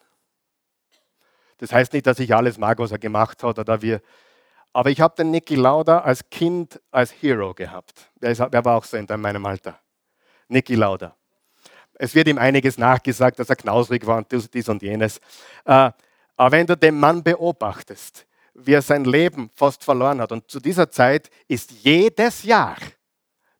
[1.57, 4.01] Das heißt nicht, dass ich alles mag, was er gemacht hat oder wir.
[4.73, 8.11] Aber ich habe den Niki Lauda als Kind als Hero gehabt.
[8.21, 9.79] Der, war auch so in meinem Alter.
[10.49, 11.15] Niki Lauda.
[11.93, 15.19] Es wird ihm einiges nachgesagt, dass er knausrig war und dies und jenes.
[15.63, 15.91] Äh,
[16.35, 20.31] aber wenn du den Mann beobachtest, wie er sein Leben fast verloren hat.
[20.31, 22.77] Und zu dieser Zeit ist jedes Jahr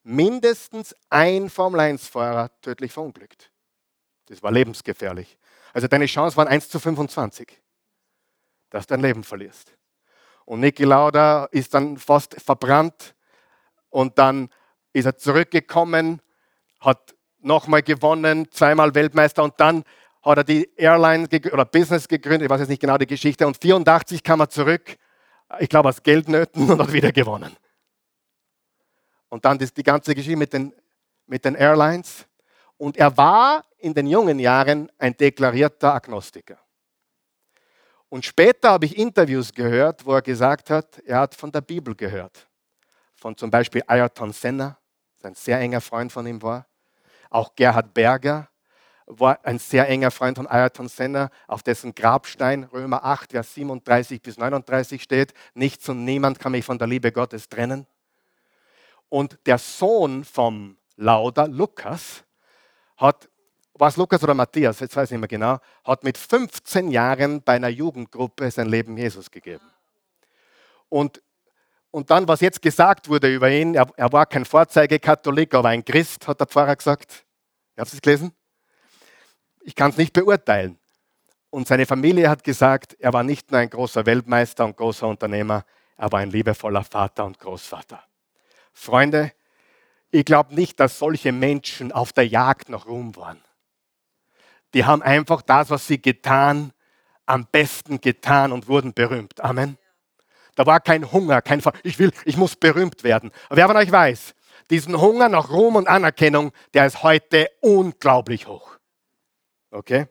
[0.03, 3.51] mindestens ein Formel-1-Fahrer tödlich verunglückt.
[4.27, 5.37] Das war lebensgefährlich.
[5.73, 7.59] Also deine Chance waren 1 zu 25,
[8.69, 9.75] dass du dein Leben verlierst.
[10.45, 13.15] Und Niki Lauda ist dann fast verbrannt
[13.89, 14.49] und dann
[14.91, 16.21] ist er zurückgekommen,
[16.79, 19.83] hat nochmal gewonnen, zweimal Weltmeister und dann
[20.21, 23.57] hat er die Airline oder Business gegründet, ich weiß jetzt nicht genau die Geschichte, und
[23.57, 24.97] 84 kam er zurück,
[25.59, 27.55] ich glaube aus Geldnöten und hat wieder gewonnen.
[29.33, 30.71] Und dann die ganze Geschichte mit den,
[31.25, 32.27] mit den Airlines.
[32.77, 36.59] Und er war in den jungen Jahren ein deklarierter Agnostiker.
[38.09, 41.95] Und später habe ich Interviews gehört, wo er gesagt hat, er hat von der Bibel
[41.95, 42.47] gehört.
[43.15, 44.77] Von zum Beispiel Ayrton Senna,
[45.23, 46.67] ein sehr enger Freund von ihm war.
[47.31, 48.49] Auch Gerhard Berger
[49.07, 54.21] war ein sehr enger Freund von Ayrton Senna, auf dessen Grabstein Römer 8, Vers 37
[54.21, 57.87] bis 39 steht, nichts und niemand kann mich von der Liebe Gottes trennen.
[59.13, 62.23] Und der Sohn vom Lauder, Lukas,
[62.97, 63.29] hat,
[63.75, 67.43] war es Lukas oder Matthias, jetzt weiß ich nicht mehr genau, hat mit 15 Jahren
[67.43, 69.69] bei einer Jugendgruppe sein Leben Jesus gegeben.
[70.89, 71.21] Und,
[71.91, 75.85] und dann, was jetzt gesagt wurde über ihn, er, er war kein Vorzeigekatholik, aber ein
[75.85, 77.23] Christ, hat der Pfarrer gesagt.
[77.77, 78.33] Habt ihr es gelesen?
[79.61, 80.79] Ich kann es nicht beurteilen.
[81.51, 85.65] Und seine Familie hat gesagt, er war nicht nur ein großer Weltmeister und großer Unternehmer,
[85.97, 88.03] er war ein liebevoller Vater und Großvater.
[88.73, 89.31] Freunde,
[90.11, 93.41] ich glaube nicht, dass solche Menschen auf der Jagd nach Ruhm waren.
[94.73, 96.73] Die haben einfach das, was sie getan,
[97.25, 99.41] am besten getan und wurden berühmt.
[99.41, 99.77] Amen.
[100.55, 103.31] Da war kein Hunger, kein Ver ich will, ich muss berühmt werden.
[103.47, 104.35] Aber wer von euch weiß,
[104.69, 108.77] diesen Hunger nach Ruhm und Anerkennung, der ist heute unglaublich hoch.
[109.71, 110.07] Okay?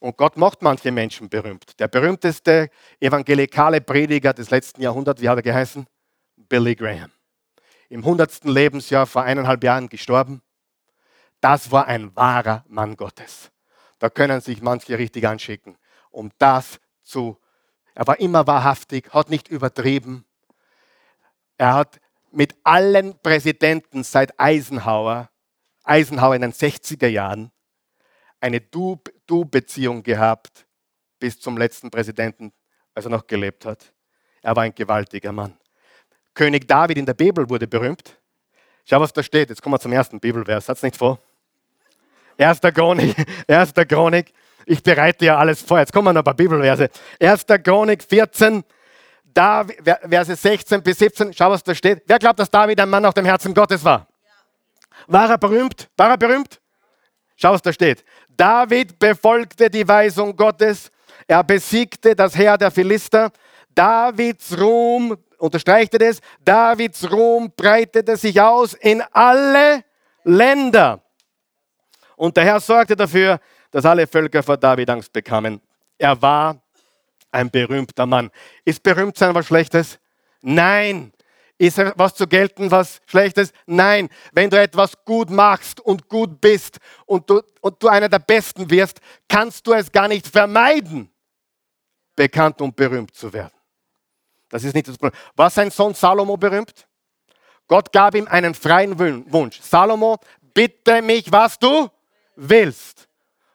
[0.00, 1.78] Und Gott macht manche Menschen berühmt.
[1.78, 2.70] Der berühmteste
[3.00, 5.86] evangelikale Prediger des letzten Jahrhunderts, wie hat er geheißen?
[6.48, 7.10] Billy Graham.
[7.88, 8.44] Im 100.
[8.44, 10.42] Lebensjahr vor eineinhalb Jahren gestorben.
[11.40, 13.50] Das war ein wahrer Mann Gottes.
[13.98, 15.76] Da können sich manche richtig anschicken,
[16.10, 17.38] um das zu.
[17.94, 20.24] Er war immer wahrhaftig, hat nicht übertrieben.
[21.56, 25.30] Er hat mit allen Präsidenten seit Eisenhower,
[25.84, 27.52] Eisenhower in den 60er Jahren,
[28.40, 30.66] eine Du-Beziehung gehabt
[31.18, 32.52] bis zum letzten Präsidenten,
[32.94, 33.94] als er noch gelebt hat.
[34.42, 35.58] Er war ein gewaltiger Mann.
[36.36, 38.14] König David in der Bibel wurde berühmt.
[38.84, 39.48] Schau, was da steht.
[39.48, 40.68] Jetzt kommen wir zum ersten Bibelvers.
[40.68, 41.18] Hat's nicht vor?
[42.36, 43.16] Erster Chronik,
[43.48, 44.32] erster Chronik.
[44.66, 45.78] Ich bereite ja alles vor.
[45.78, 46.90] Jetzt kommen noch ein paar Bibelverse.
[47.18, 48.62] Erster Chronik 14,
[49.24, 51.32] David, Verse 16 bis 17.
[51.32, 52.02] Schau, was da steht.
[52.06, 54.06] Wer glaubt, dass David ein Mann nach dem Herzen Gottes war?
[55.06, 55.88] War er berühmt?
[55.96, 56.60] War er berühmt?
[57.36, 58.04] Schau, was da steht.
[58.28, 60.90] David befolgte die Weisung Gottes.
[61.26, 63.32] Er besiegte das Heer der Philister.
[63.74, 69.84] Davids Ruhm unterstreicht er das, Davids Ruhm breitete sich aus in alle
[70.24, 71.02] Länder.
[72.16, 75.60] Und der Herr sorgte dafür, dass alle Völker vor David Angst bekamen.
[75.98, 76.60] Er war
[77.30, 78.30] ein berühmter Mann.
[78.64, 79.98] Ist berühmt sein was Schlechtes?
[80.40, 81.12] Nein.
[81.58, 83.52] Ist was zu gelten, was Schlechtes?
[83.66, 84.08] Nein.
[84.32, 88.68] Wenn du etwas gut machst und gut bist und du, und du einer der Besten
[88.70, 91.10] wirst, kannst du es gar nicht vermeiden,
[92.14, 93.55] bekannt und berühmt zu werden.
[94.48, 95.18] Das ist nicht das Problem.
[95.34, 96.86] War sein Sohn Salomo berühmt?
[97.68, 99.60] Gott gab ihm einen freien Wunsch.
[99.60, 100.18] Salomo,
[100.54, 101.88] bitte mich, was du
[102.36, 103.08] willst.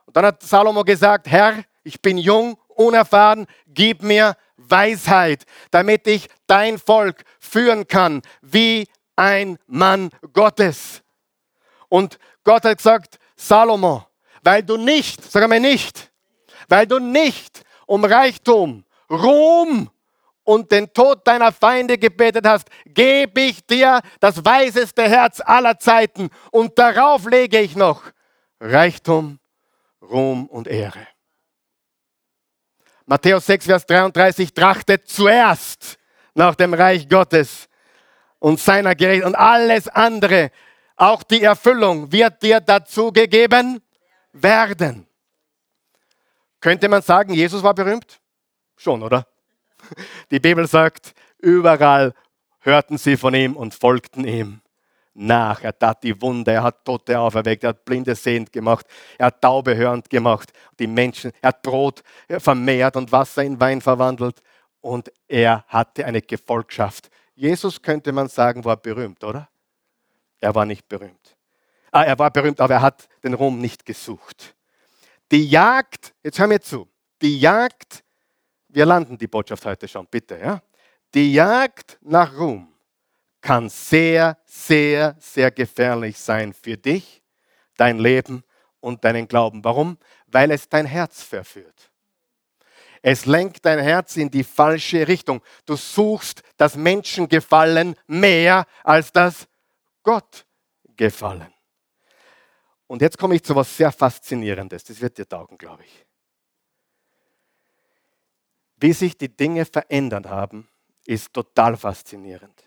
[0.05, 6.27] Und dann hat Salomo gesagt, Herr, ich bin jung, unerfahren, gib mir Weisheit, damit ich
[6.47, 11.01] dein Volk führen kann, wie ein Mann Gottes.
[11.89, 14.05] Und Gott hat gesagt, Salomo,
[14.43, 16.11] weil du nicht, sag einmal nicht,
[16.67, 19.89] weil du nicht um Reichtum, Ruhm
[20.43, 26.29] und den Tod deiner Feinde gebetet hast, gebe ich dir das weiseste Herz aller Zeiten
[26.51, 28.03] und darauf lege ich noch
[28.59, 29.39] Reichtum,
[30.01, 31.07] Ruhm und Ehre.
[33.05, 35.97] Matthäus 6, Vers 33, trachtet zuerst
[36.33, 37.67] nach dem Reich Gottes
[38.39, 40.51] und seiner Gerechtigkeit und alles andere,
[40.95, 43.81] auch die Erfüllung, wird dir dazu gegeben
[44.33, 45.07] werden.
[46.59, 48.21] Könnte man sagen, Jesus war berühmt?
[48.77, 49.27] Schon, oder?
[50.31, 52.13] Die Bibel sagt, überall
[52.59, 54.61] hörten sie von ihm und folgten ihm
[55.13, 55.63] nach.
[55.63, 58.85] Er tat die Wunder, er hat Tote auferweckt, er hat Blinde sehend gemacht,
[59.17, 63.81] er hat Taube hörend gemacht, die Menschen, er hat Brot vermehrt und Wasser in Wein
[63.81, 64.41] verwandelt
[64.79, 67.09] und er hatte eine Gefolgschaft.
[67.35, 69.49] Jesus könnte man sagen, war berühmt, oder?
[70.39, 71.35] Er war nicht berühmt.
[71.91, 74.55] Ah, er war berühmt, aber er hat den Ruhm nicht gesucht.
[75.31, 76.87] Die Jagd, jetzt hör mir zu,
[77.21, 78.03] die Jagd
[78.73, 80.37] wir landen die Botschaft heute schon, bitte.
[80.37, 80.61] Ja?
[81.13, 82.67] Die Jagd nach Ruhm
[83.41, 87.21] kann sehr, sehr, sehr gefährlich sein für dich,
[87.75, 88.43] dein Leben
[88.79, 89.63] und deinen Glauben.
[89.63, 89.97] Warum?
[90.27, 91.91] Weil es dein Herz verführt.
[93.01, 95.41] Es lenkt dein Herz in die falsche Richtung.
[95.65, 99.47] Du suchst das Menschengefallen mehr als das
[100.03, 100.45] Gott
[100.95, 101.51] gefallen.
[102.85, 104.83] Und jetzt komme ich zu etwas sehr Faszinierendes.
[104.83, 106.05] Das wird dir taugen, glaube ich.
[108.81, 110.67] Wie sich die Dinge verändert haben,
[111.05, 112.63] ist total faszinierend.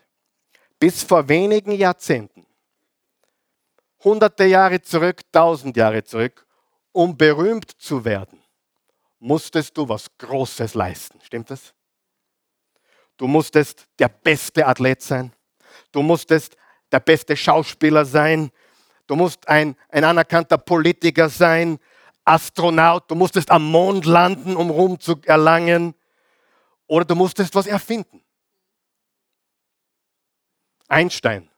[0.78, 2.46] Bis vor wenigen Jahrzehnten,
[4.04, 6.46] hunderte Jahre zurück, tausend Jahre zurück,
[6.92, 8.40] um berühmt zu werden,
[9.18, 11.20] musstest du was Großes leisten.
[11.20, 11.74] Stimmt das?
[13.16, 15.32] Du musstest der beste Athlet sein.
[15.90, 16.56] Du musstest
[16.92, 18.52] der beste Schauspieler sein.
[19.08, 21.78] Du musst ein, ein anerkannter Politiker sein,
[22.24, 23.10] Astronaut.
[23.10, 25.94] Du musstest am Mond landen, um Ruhm zu erlangen.
[26.86, 28.22] Oder du musstest was erfinden.
[30.88, 31.48] Einstein,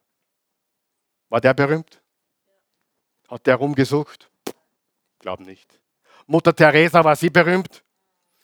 [1.29, 2.01] war der berühmt?
[3.29, 4.31] Hat der rumgesucht?
[5.19, 5.81] Glaub nicht.
[6.27, 7.85] Mutter Teresa, war sie berühmt?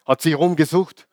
[0.05, 1.07] Hat sie rumgesucht?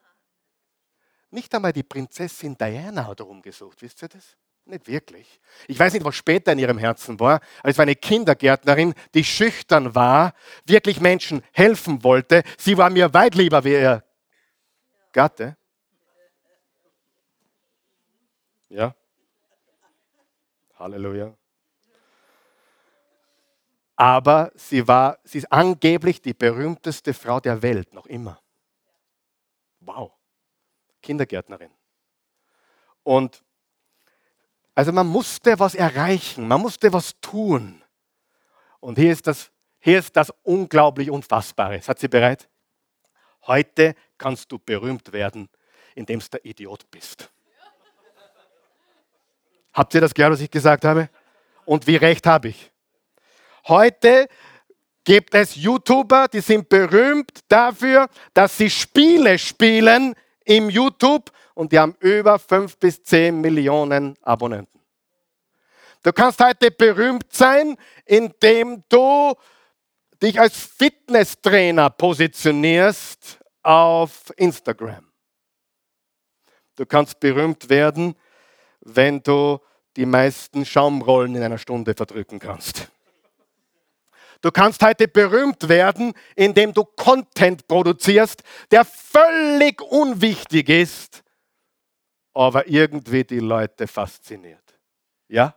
[1.31, 4.35] Nicht einmal die Prinzessin Diana hat rumgesucht, wisst ihr das?
[4.65, 5.39] Nicht wirklich.
[5.67, 9.23] Ich weiß nicht, was später in ihrem Herzen war, aber es war eine Kindergärtnerin, die
[9.23, 10.33] schüchtern war,
[10.65, 12.43] wirklich Menschen helfen wollte.
[12.57, 14.03] Sie war mir weit lieber wie ihr
[15.11, 15.57] Gatte.
[18.69, 18.95] Ja.
[20.77, 21.35] Halleluja.
[23.95, 28.41] Aber sie war, sie ist angeblich die berühmteste Frau der Welt, noch immer.
[29.81, 30.13] Wow.
[31.01, 31.71] Kindergärtnerin.
[33.03, 33.43] Und
[34.75, 37.83] also man musste was erreichen, man musste was tun.
[38.79, 41.81] Und hier ist das, hier ist das unglaublich Unfassbare.
[41.81, 42.47] Seid ihr bereit?
[43.47, 45.49] Heute kannst du berühmt werden,
[45.95, 47.29] indem du der Idiot bist.
[49.73, 51.09] Habt ihr das gehört, was ich gesagt habe?
[51.65, 52.71] Und wie recht habe ich?
[53.67, 54.27] Heute
[55.03, 61.79] gibt es YouTuber, die sind berühmt dafür, dass sie Spiele spielen im YouTube und die
[61.79, 64.79] haben über 5 bis 10 Millionen Abonnenten.
[66.01, 69.35] Du kannst heute berühmt sein, indem du
[70.21, 75.11] dich als Fitnesstrainer positionierst auf Instagram.
[76.75, 78.15] Du kannst berühmt werden,
[78.95, 79.59] wenn du
[79.95, 82.89] die meisten Schaumrollen in einer Stunde verdrücken kannst.
[84.41, 91.23] Du kannst heute berühmt werden, indem du Content produzierst, der völlig unwichtig ist,
[92.33, 94.79] aber irgendwie die Leute fasziniert.
[95.27, 95.55] Ja?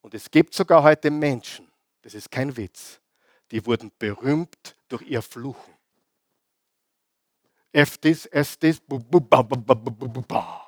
[0.00, 1.70] Und es gibt sogar heute Menschen,
[2.00, 3.00] das ist kein Witz,
[3.50, 5.74] die wurden berühmt durch ihr Fluchen.
[7.70, 10.65] Eftis, estis, bu, bu, ba, ba, ba, ba, ba, ba.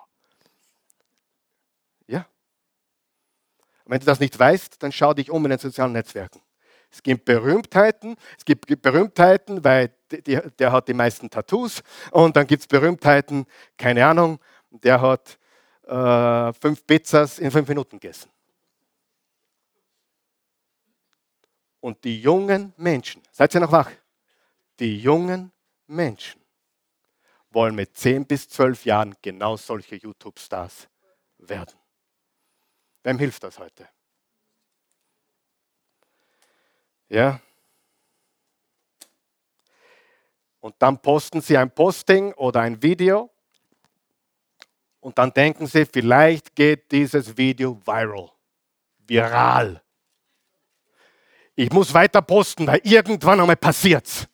[3.89, 6.43] Und wenn du das nicht weißt, dann schau dich um in den sozialen Netzwerken.
[6.91, 11.83] Es gibt Berühmtheiten, es gibt Berühmtheiten, weil die, der hat die meisten Tattoos.
[12.11, 13.47] Und dann gibt es Berühmtheiten,
[13.79, 15.39] keine Ahnung, der hat
[15.87, 18.29] äh, fünf Pizzas in fünf Minuten gegessen.
[21.81, 23.91] Und die jungen Menschen, seid ihr noch wach?
[24.81, 25.51] Die jungen
[25.87, 26.43] Menschen
[27.49, 30.89] wollen mit 10 bis 12 Jahren genau solche YouTube-Stars
[31.39, 31.88] werden.
[33.03, 33.89] Wem hilft das heute?
[37.09, 37.41] Ja.
[40.61, 43.31] Und dann posten sie ein Posting oder ein Video
[45.01, 48.31] und dann denken sie, vielleicht geht dieses Video viral,
[49.07, 49.83] viral.
[51.55, 54.29] Ich muss weiter posten, weil irgendwann einmal passiert's.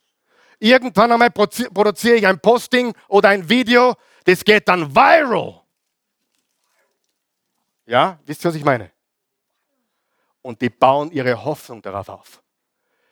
[0.59, 5.64] Irgendwann einmal produziere ich ein Posting oder ein Video, das geht dann viral.
[7.87, 8.91] Ja, wisst ihr, was ich meine?
[10.43, 12.43] Und die bauen ihre Hoffnung darauf auf.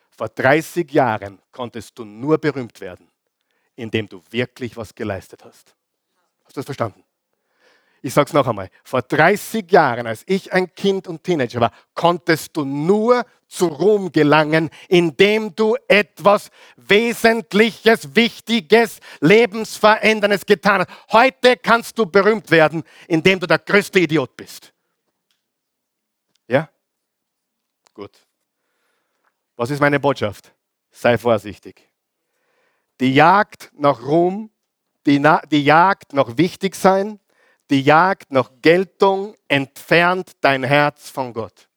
[0.09, 3.09] Vor 30 Jahren konntest du nur berühmt werden,
[3.75, 5.75] indem du wirklich was geleistet hast.
[6.43, 7.02] Hast du das verstanden?
[8.05, 8.69] Ich sage es noch einmal.
[8.83, 14.11] Vor 30 Jahren, als ich ein Kind und Teenager war, konntest du nur zu Ruhm
[14.11, 21.13] gelangen, indem du etwas Wesentliches, Wichtiges, Lebensveränderndes getan hast.
[21.13, 24.73] Heute kannst du berühmt werden, indem du der größte Idiot bist.
[26.49, 26.69] Ja?
[27.93, 28.19] Gut.
[29.55, 30.53] Was ist meine Botschaft?
[30.91, 31.89] Sei vorsichtig.
[32.99, 34.51] Die Jagd nach Ruhm,
[35.05, 37.21] die, die Jagd nach Wichtigsein,
[37.69, 41.67] die Jagd nach Geltung entfernt dein Herz von Gott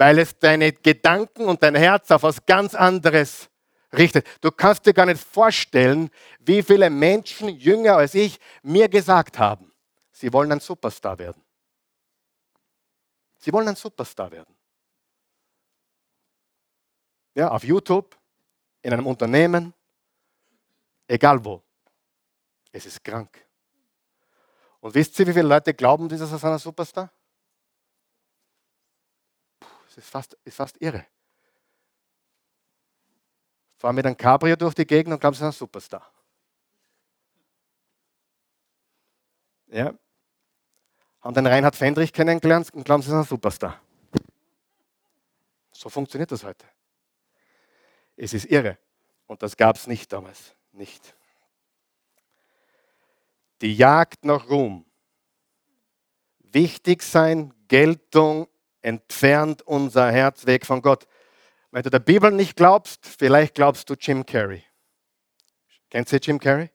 [0.00, 3.50] weil es deine Gedanken und dein Herz auf was ganz anderes
[3.92, 4.26] richtet.
[4.40, 9.70] Du kannst dir gar nicht vorstellen, wie viele Menschen, jünger als ich, mir gesagt haben,
[10.10, 11.44] sie wollen ein Superstar werden.
[13.36, 14.56] Sie wollen ein Superstar werden.
[17.34, 18.16] Ja, auf YouTube,
[18.80, 19.74] in einem Unternehmen,
[21.08, 21.62] egal wo.
[22.72, 23.46] Es ist krank.
[24.80, 27.12] Und wisst ihr, wie viele Leute glauben, dieses ist ein Superstar?
[29.88, 31.06] Es ist fast, ist fast irre.
[33.76, 36.10] Fahren mit einem Cabrio durch die Gegend und glauben, sie sind ein Superstar.
[39.68, 39.94] Ja.
[41.20, 43.80] Haben den Reinhard Fendrich kennengelernt und glauben, sie sind ein Superstar.
[45.72, 46.66] So funktioniert das heute.
[48.16, 48.78] Es ist irre.
[49.26, 50.54] Und das gab es nicht damals.
[50.72, 51.14] Nicht.
[53.60, 54.86] Die Jagd nach Ruhm.
[56.38, 58.48] Wichtig sein, Geltung
[58.80, 61.06] entfernt unser Herz weg von Gott.
[61.70, 64.64] Wenn du der Bibel nicht glaubst, vielleicht glaubst du Jim Carrey.
[65.90, 66.70] Kennt ihr Jim Carrey?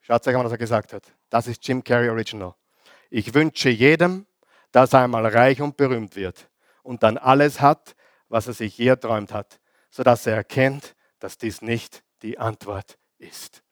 [0.00, 1.12] Schaut euch an, was er gesagt hat.
[1.28, 2.54] Das ist Jim Carrey Original.
[3.10, 4.26] Ich wünsche jedem,
[4.72, 6.48] dass er einmal reich und berühmt wird
[6.82, 7.96] und dann alles hat,
[8.28, 9.60] was er sich je erträumt hat,
[9.90, 13.62] sodass er erkennt, dass dies nicht die Antwort ist.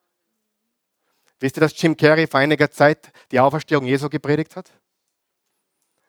[1.41, 4.71] Wisst ihr, dass Jim Carrey vor einiger Zeit die Auferstehung Jesu gepredigt hat?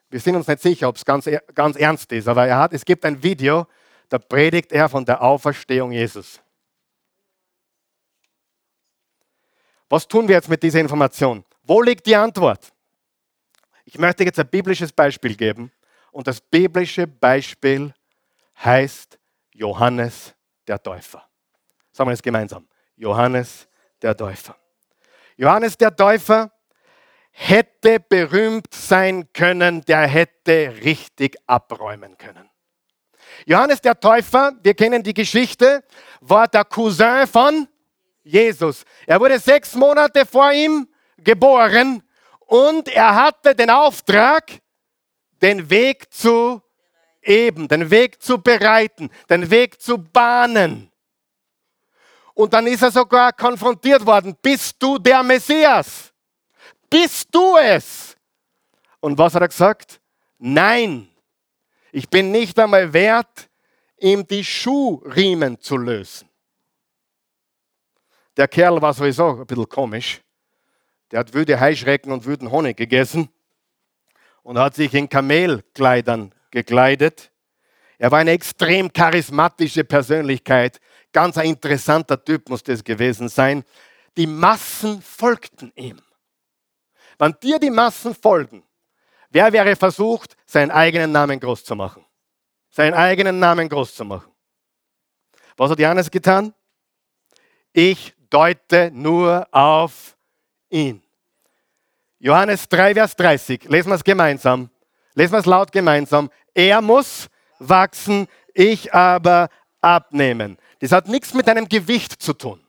[0.08, 2.84] Wir sind uns nicht sicher, ob es ganz, ganz ernst ist, aber er hat, es
[2.84, 3.66] gibt ein Video,
[4.08, 6.40] da predigt er von der Auferstehung Jesus.
[9.88, 11.44] Was tun wir jetzt mit dieser Information?
[11.62, 12.72] Wo liegt die Antwort?
[13.84, 15.70] Ich möchte jetzt ein biblisches Beispiel geben
[16.10, 17.94] und das biblische Beispiel
[18.62, 19.18] heißt
[19.52, 20.34] Johannes
[20.66, 21.24] der Täufer.
[21.92, 22.66] Sagen wir es gemeinsam.
[22.96, 23.68] Johannes
[24.02, 24.56] der Täufer.
[25.40, 26.50] Johannes der Täufer
[27.30, 32.50] hätte berühmt sein können, der hätte richtig abräumen können.
[33.46, 35.82] Johannes der Täufer, wir kennen die Geschichte,
[36.20, 37.66] war der Cousin von
[38.22, 38.84] Jesus.
[39.06, 40.86] Er wurde sechs Monate vor ihm
[41.16, 42.02] geboren
[42.40, 44.60] und er hatte den Auftrag,
[45.40, 46.60] den Weg zu
[47.22, 50.89] eben, den Weg zu bereiten, den Weg zu bahnen.
[52.34, 54.36] Und dann ist er sogar konfrontiert worden.
[54.40, 56.12] Bist du der Messias?
[56.88, 58.16] Bist du es?
[59.00, 60.00] Und was hat er gesagt?
[60.38, 61.08] Nein,
[61.92, 63.48] ich bin nicht einmal wert,
[63.98, 66.28] ihm die Schuhriemen zu lösen.
[68.36, 70.20] Der Kerl war sowieso ein bisschen komisch.
[71.10, 73.28] Der hat wüde Heischrecken und wüden Honig gegessen
[74.42, 77.30] und hat sich in Kamelkleidern gekleidet.
[77.98, 80.80] Er war eine extrem charismatische Persönlichkeit,
[81.12, 83.64] Ganz ein interessanter Typ muss das gewesen sein.
[84.16, 86.00] Die Massen folgten ihm.
[87.18, 88.62] Wenn dir die Massen folgen,
[89.30, 92.04] wer wäre versucht, seinen eigenen Namen groß zu machen?
[92.70, 94.30] Seinen eigenen Namen groß zu machen.
[95.56, 96.54] Was hat Johannes getan?
[97.72, 100.16] Ich deute nur auf
[100.70, 101.02] ihn.
[102.18, 103.64] Johannes 3, Vers 30.
[103.64, 104.70] Lesen wir es gemeinsam.
[105.14, 106.30] Lesen wir es laut gemeinsam.
[106.54, 109.48] Er muss wachsen, ich aber
[109.80, 110.58] abnehmen.
[110.80, 112.64] Das hat nichts mit deinem Gewicht zu tun.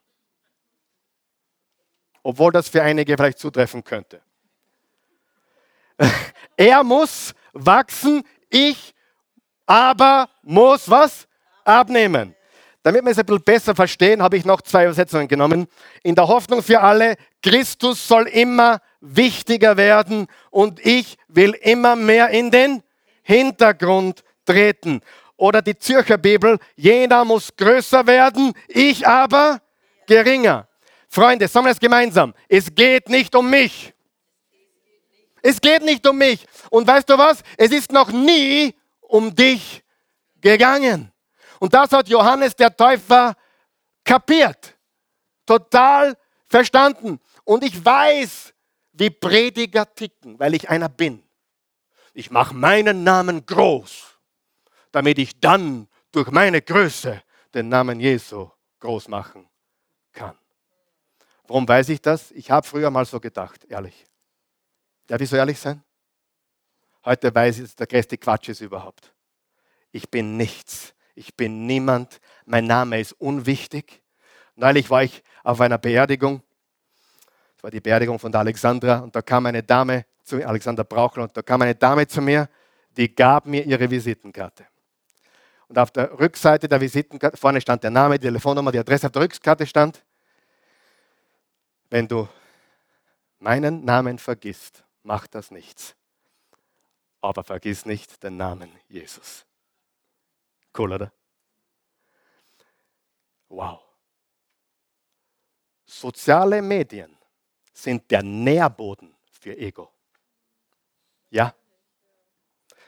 [2.23, 4.21] Obwohl das für einige vielleicht zutreffen könnte.
[6.57, 8.93] Er muss wachsen, ich
[9.65, 11.27] aber muss was?
[11.63, 12.35] Abnehmen.
[12.83, 15.67] Damit wir es ein bisschen besser verstehen, habe ich noch zwei Übersetzungen genommen.
[16.03, 22.29] In der Hoffnung für alle, Christus soll immer wichtiger werden und ich will immer mehr
[22.29, 22.83] in den
[23.21, 25.01] Hintergrund treten.
[25.41, 29.59] Oder die Zürcher Bibel, jeder muss größer werden, ich aber
[30.05, 30.67] geringer.
[31.09, 32.35] Freunde, sagen wir es gemeinsam.
[32.47, 33.91] Es geht nicht um mich.
[35.41, 36.45] Es geht nicht um mich.
[36.69, 37.41] Und weißt du was?
[37.57, 39.83] Es ist noch nie um dich
[40.39, 41.11] gegangen.
[41.59, 43.33] Und das hat Johannes der Täufer
[44.03, 44.77] kapiert.
[45.47, 46.15] Total
[46.45, 47.19] verstanden.
[47.45, 48.53] Und ich weiß,
[48.93, 51.23] wie Prediger ticken, weil ich einer bin.
[52.13, 54.10] Ich mache meinen Namen groß
[54.91, 57.21] damit ich dann durch meine Größe
[57.53, 59.47] den Namen Jesu groß machen
[60.11, 60.35] kann.
[61.47, 62.31] Warum weiß ich das?
[62.31, 64.05] Ich habe früher mal so gedacht, ehrlich.
[65.07, 65.83] Darf ich so ehrlich sein?
[67.03, 69.13] Heute weiß ich, dass der größte Quatsch ist überhaupt.
[69.91, 70.93] Ich bin nichts.
[71.15, 72.19] Ich bin niemand.
[72.45, 74.01] Mein Name ist unwichtig.
[74.55, 76.41] Neulich war ich auf einer Beerdigung.
[77.55, 78.99] Das war die Beerdigung von der Alexandra.
[78.99, 82.21] Und da kam eine Dame zu mir, Alexander Brauchel, und da kam eine Dame zu
[82.21, 82.47] mir,
[82.95, 84.65] die gab mir ihre Visitenkarte.
[85.71, 89.13] Und auf der Rückseite der Visitenkarte, vorne stand der Name, die Telefonnummer, die Adresse auf
[89.13, 90.03] der Rückkarte stand.
[91.89, 92.27] Wenn du
[93.39, 95.95] meinen Namen vergisst, macht das nichts.
[97.21, 99.45] Aber vergiss nicht den Namen Jesus.
[100.77, 101.13] Cool, oder?
[103.47, 103.79] Wow.
[105.85, 107.17] Soziale Medien
[107.71, 109.89] sind der Nährboden für Ego.
[111.29, 111.55] Ja?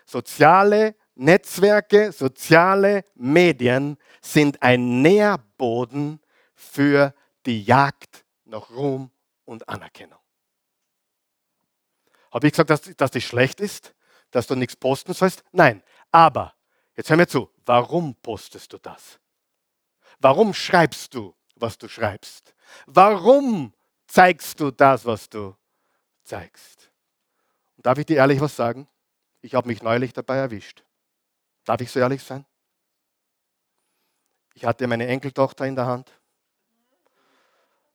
[0.05, 6.19] Soziale Netzwerke, soziale Medien sind ein Nährboden
[6.55, 7.13] für
[7.45, 9.11] die Jagd nach Ruhm
[9.45, 10.19] und Anerkennung.
[12.31, 13.93] Habe ich gesagt, dass, dass das schlecht ist,
[14.31, 15.43] dass du nichts posten sollst?
[15.51, 15.83] Nein.
[16.11, 16.53] Aber,
[16.95, 19.19] jetzt hör mir zu, warum postest du das?
[20.19, 22.55] Warum schreibst du, was du schreibst?
[22.87, 23.73] Warum
[24.07, 25.55] zeigst du das, was du
[26.23, 26.91] zeigst?
[27.77, 28.87] Und darf ich dir ehrlich was sagen?
[29.41, 30.83] Ich habe mich neulich dabei erwischt.
[31.65, 32.45] Darf ich so ehrlich sein?
[34.53, 36.11] Ich hatte meine Enkeltochter in der Hand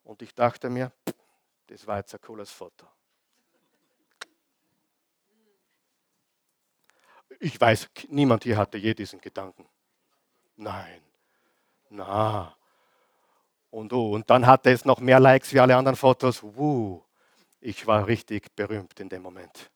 [0.04, 0.90] und ich dachte mir,
[1.66, 2.86] das war jetzt ein cooles Foto.
[7.40, 9.68] Ich weiß, niemand hier hatte je diesen Gedanken.
[10.56, 11.00] Nein.
[11.90, 12.56] Na.
[13.70, 16.42] Und, oh, und dann hatte es noch mehr Likes wie alle anderen Fotos.
[16.42, 17.02] Uh,
[17.60, 19.70] ich war richtig berühmt in dem Moment.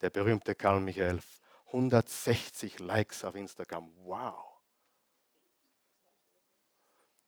[0.00, 1.20] Der berühmte Karl Michael.
[1.74, 3.90] 160 Likes auf Instagram.
[4.04, 4.34] Wow.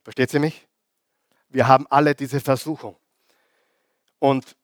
[0.05, 0.66] Versteht ihr mich?
[1.49, 2.97] Wir haben alle diese Versuchung.
[4.18, 4.57] Und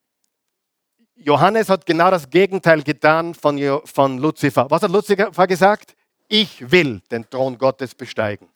[1.17, 4.71] Johannes hat genau das Gegenteil getan von, von Luzifer.
[4.71, 5.97] Was hat Luzifer gesagt?
[6.29, 8.49] Ich will den Thron Gottes besteigen.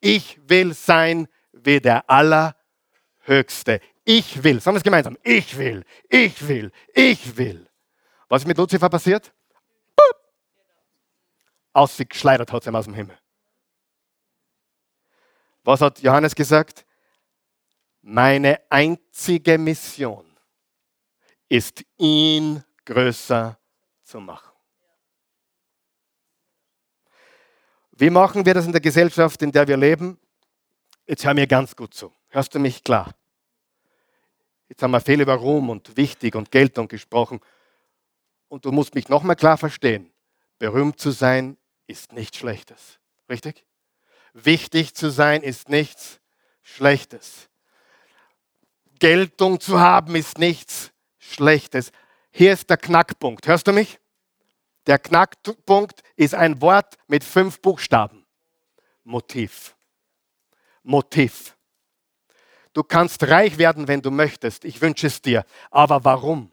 [0.00, 3.80] Ich will sein wie der Allerhöchste.
[4.04, 4.60] Ich will.
[4.60, 5.16] Sagen wir es gemeinsam.
[5.22, 5.84] Ich will.
[6.08, 6.70] Ich will.
[6.92, 7.66] Ich will.
[8.28, 9.32] Was ist mit Luzifer passiert?
[11.74, 13.18] Ausgeschleudert hat aus dem Himmel.
[15.64, 16.86] Was hat Johannes gesagt?
[18.02, 20.24] Meine einzige Mission
[21.48, 23.58] ist, ihn größer
[24.02, 24.52] zu machen.
[27.92, 30.18] Wie machen wir das in der Gesellschaft, in der wir leben?
[31.06, 32.12] Jetzt hör mir ganz gut zu.
[32.28, 33.14] Hörst du mich klar?
[34.68, 37.40] Jetzt haben wir viel über Ruhm und wichtig und Geltung gesprochen.
[38.48, 40.12] Und du musst mich nochmal klar verstehen.
[40.58, 41.56] Berühmt zu sein
[41.86, 42.98] ist nichts Schlechtes.
[43.28, 43.64] Richtig?
[44.32, 46.20] Wichtig zu sein ist nichts
[46.62, 47.48] Schlechtes.
[48.98, 51.92] Geltung zu haben ist nichts Schlechtes.
[52.30, 53.46] Hier ist der Knackpunkt.
[53.46, 53.98] Hörst du mich?
[54.86, 58.26] Der Knackpunkt ist ein Wort mit fünf Buchstaben.
[59.04, 59.76] Motiv.
[60.82, 61.56] Motiv.
[62.72, 64.64] Du kannst reich werden, wenn du möchtest.
[64.64, 65.44] Ich wünsche es dir.
[65.70, 66.50] Aber warum?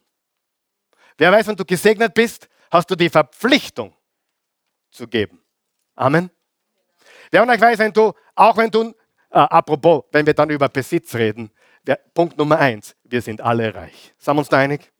[1.17, 3.93] Wer weiß, wenn du gesegnet bist, hast du die Verpflichtung
[4.91, 5.41] zu geben.
[5.95, 6.29] Amen.
[7.31, 8.89] Wer von euch weiß, wenn du, auch wenn du,
[9.29, 11.51] äh, apropos, wenn wir dann über Besitz reden,
[11.83, 14.13] der, Punkt Nummer eins, wir sind alle reich.
[14.17, 14.91] Sind wir uns da einig?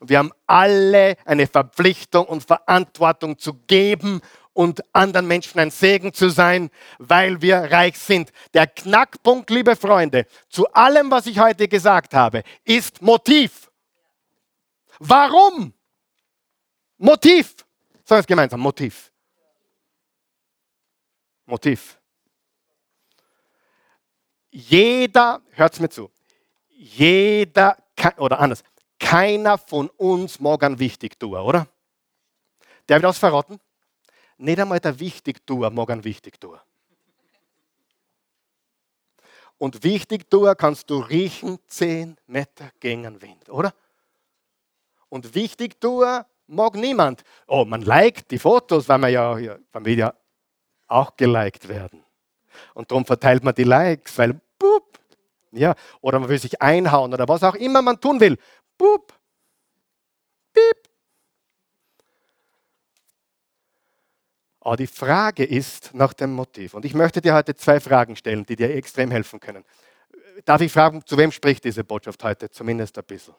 [0.00, 4.20] Und wir haben alle eine Verpflichtung und Verantwortung zu geben
[4.52, 8.32] und anderen Menschen ein Segen zu sein, weil wir reich sind.
[8.54, 13.70] Der Knackpunkt, liebe Freunde, zu allem, was ich heute gesagt habe, ist Motiv.
[14.98, 15.72] Warum?
[16.96, 17.54] Motiv.
[18.08, 19.12] Sagen wir es gemeinsam, Motiv.
[21.44, 22.00] Motiv.
[24.50, 26.10] Jeder, hört es mir zu,
[26.70, 27.76] jeder,
[28.16, 28.64] oder anders,
[28.98, 31.68] keiner von uns mag einen Wichtigtuer, oder?
[32.88, 33.60] Der wird das verraten?
[34.38, 36.64] Nicht einmal der Wichtigtuer mag einen Wichtigtuer.
[39.58, 43.74] Und Wichtigtuer kannst du riechen 10 Meter gegen Wind, oder?
[45.10, 47.22] Und Wichtigtuer mag niemand.
[47.46, 49.36] Oh, man liked die Fotos, weil man ja,
[49.72, 50.14] weil wir ja
[50.88, 52.04] auch geliked werden.
[52.74, 54.98] Und darum verteilt man die Likes, weil boop,
[55.52, 58.36] ja, oder man will sich einhauen oder was auch immer man tun will.
[58.76, 59.12] Boop,
[60.52, 60.88] piep.
[64.60, 66.74] Aber die Frage ist nach dem Motiv.
[66.74, 69.64] Und ich möchte dir heute zwei Fragen stellen, die dir extrem helfen können.
[70.44, 72.50] Darf ich fragen, zu wem spricht diese Botschaft heute?
[72.50, 73.34] Zumindest ein bisschen.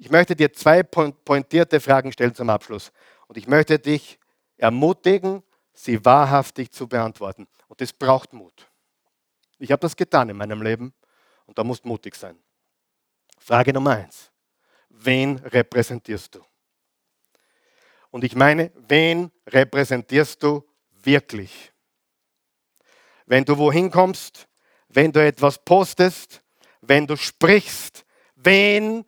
[0.00, 2.90] Ich möchte dir zwei pointierte Fragen stellen zum Abschluss.
[3.26, 4.18] Und ich möchte dich
[4.56, 5.42] ermutigen,
[5.74, 7.46] sie wahrhaftig zu beantworten.
[7.68, 8.66] Und das braucht Mut.
[9.58, 10.94] Ich habe das getan in meinem Leben
[11.44, 12.38] und da musst mutig sein.
[13.38, 14.30] Frage Nummer eins.
[14.88, 16.40] Wen repräsentierst du?
[18.10, 20.66] Und ich meine, wen repräsentierst du
[21.02, 21.74] wirklich?
[23.26, 24.48] Wenn du wohin kommst,
[24.88, 26.42] wenn du etwas postest,
[26.80, 29.04] wenn du sprichst, wen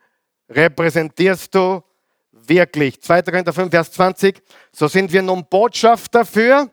[0.54, 1.82] repräsentierst du
[2.30, 3.00] wirklich?
[3.00, 3.22] 2.
[3.22, 4.42] Korinther 5, Vers 20.
[4.72, 6.70] So sind wir nun Botschafter für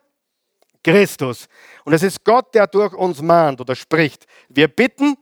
[0.82, 1.48] Christus.
[1.84, 4.26] Und es ist Gott, der durch uns mahnt oder spricht.
[4.48, 5.16] Wir bitten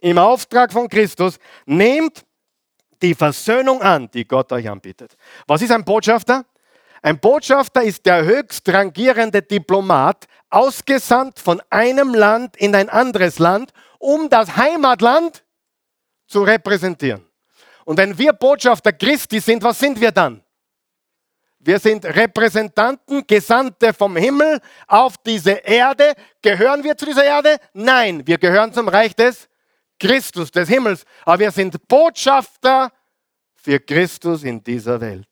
[0.00, 2.24] im Auftrag von Christus, nehmt
[3.02, 5.16] die Versöhnung an, die Gott euch anbietet.
[5.46, 6.44] Was ist ein Botschafter?
[7.02, 13.72] Ein Botschafter ist der höchst rangierende Diplomat, ausgesandt von einem Land in ein anderes Land,
[13.98, 15.44] um das Heimatland
[16.26, 17.29] zu repräsentieren.
[17.84, 20.42] Und wenn wir Botschafter Christi sind, was sind wir dann?
[21.58, 26.14] Wir sind Repräsentanten, Gesandte vom Himmel auf diese Erde.
[26.40, 27.58] Gehören wir zu dieser Erde?
[27.74, 29.46] Nein, wir gehören zum Reich des
[29.98, 31.04] Christus, des Himmels.
[31.24, 32.90] Aber wir sind Botschafter
[33.54, 35.28] für Christus in dieser Welt.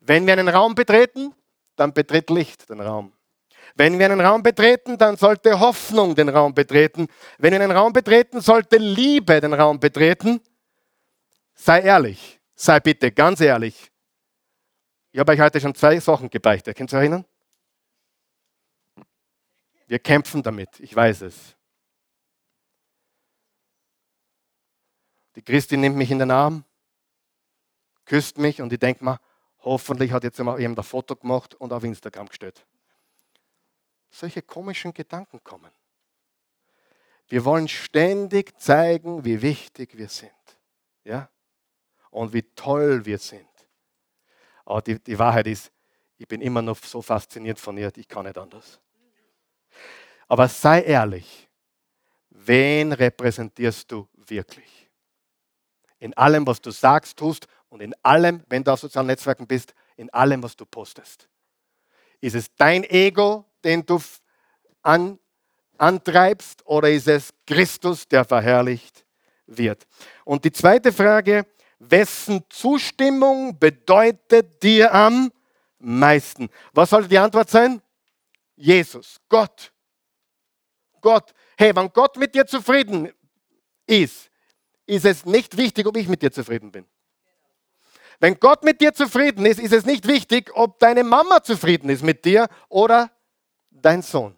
[0.00, 1.34] Wenn wir einen Raum betreten,
[1.76, 3.12] dann betritt Licht den Raum.
[3.74, 7.08] Wenn wir einen Raum betreten, dann sollte Hoffnung den Raum betreten.
[7.38, 10.40] Wenn wir einen Raum betreten, sollte Liebe den Raum betreten.
[11.56, 13.90] Sei ehrlich, sei bitte ganz ehrlich.
[15.10, 16.76] Ich habe euch heute schon zwei Sachen gebeichtet.
[16.76, 17.24] Könnt ihr erinnern?
[19.86, 21.56] Wir kämpfen damit, ich weiß es.
[25.34, 26.64] Die Christin nimmt mich in den Arm,
[28.04, 29.18] küsst mich und ich denke mir,
[29.60, 32.66] hoffentlich hat jetzt jemand ein Foto gemacht und auf Instagram gestellt.
[34.10, 35.70] Solche komischen Gedanken kommen.
[37.28, 40.32] Wir wollen ständig zeigen, wie wichtig wir sind.
[41.04, 41.30] Ja?
[42.16, 43.46] Und wie toll wir sind.
[44.64, 45.70] Aber die, die Wahrheit ist,
[46.16, 48.80] ich bin immer noch so fasziniert von ihr, ich kann nicht anders.
[50.26, 51.46] Aber sei ehrlich,
[52.30, 54.90] wen repräsentierst du wirklich?
[55.98, 59.74] In allem, was du sagst, tust und in allem, wenn du auf sozialen Netzwerken bist,
[59.98, 61.28] in allem, was du postest.
[62.22, 64.00] Ist es dein Ego, den du
[64.80, 65.18] an,
[65.76, 69.04] antreibst, oder ist es Christus, der verherrlicht
[69.44, 69.86] wird?
[70.24, 71.44] Und die zweite Frage,
[71.78, 75.32] wessen Zustimmung bedeutet dir am
[75.78, 76.48] meisten?
[76.72, 77.82] Was sollte die Antwort sein?
[78.56, 79.72] Jesus, Gott.
[81.00, 81.34] Gott.
[81.56, 83.12] Hey, wenn Gott mit dir zufrieden
[83.86, 84.30] ist,
[84.86, 86.86] ist es nicht wichtig, ob ich mit dir zufrieden bin.
[88.18, 92.02] Wenn Gott mit dir zufrieden ist, ist es nicht wichtig, ob deine Mama zufrieden ist
[92.02, 93.10] mit dir oder
[93.70, 94.36] dein Sohn.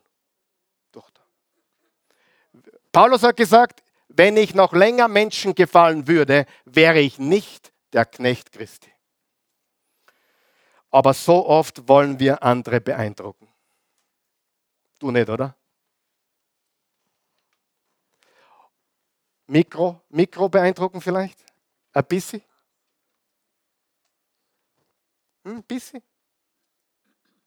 [0.91, 1.23] Tochter.
[2.91, 3.83] Paulus hat gesagt,
[4.19, 8.93] wenn ich noch länger Menschen gefallen würde, wäre ich nicht der Knecht Christi.
[10.91, 13.49] Aber so oft wollen wir andere beeindrucken.
[14.99, 15.57] Du nicht, oder?
[19.47, 21.39] Mikro, Mikro beeindrucken vielleicht?
[21.93, 22.43] Ein bisschen?
[25.45, 26.03] Hm, ein bisschen?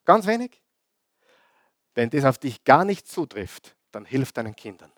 [0.06, 0.62] Ganz wenig?
[1.94, 4.94] Wenn das auf dich gar nicht zutrifft, dann hilf deinen Kindern.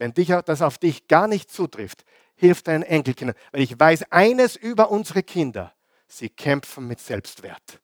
[0.00, 3.36] Wenn dich, das auf dich gar nicht zutrifft, hilf deinen Enkelkindern.
[3.52, 5.74] Weil ich weiß eines über unsere Kinder.
[6.08, 7.82] Sie kämpfen mit Selbstwert.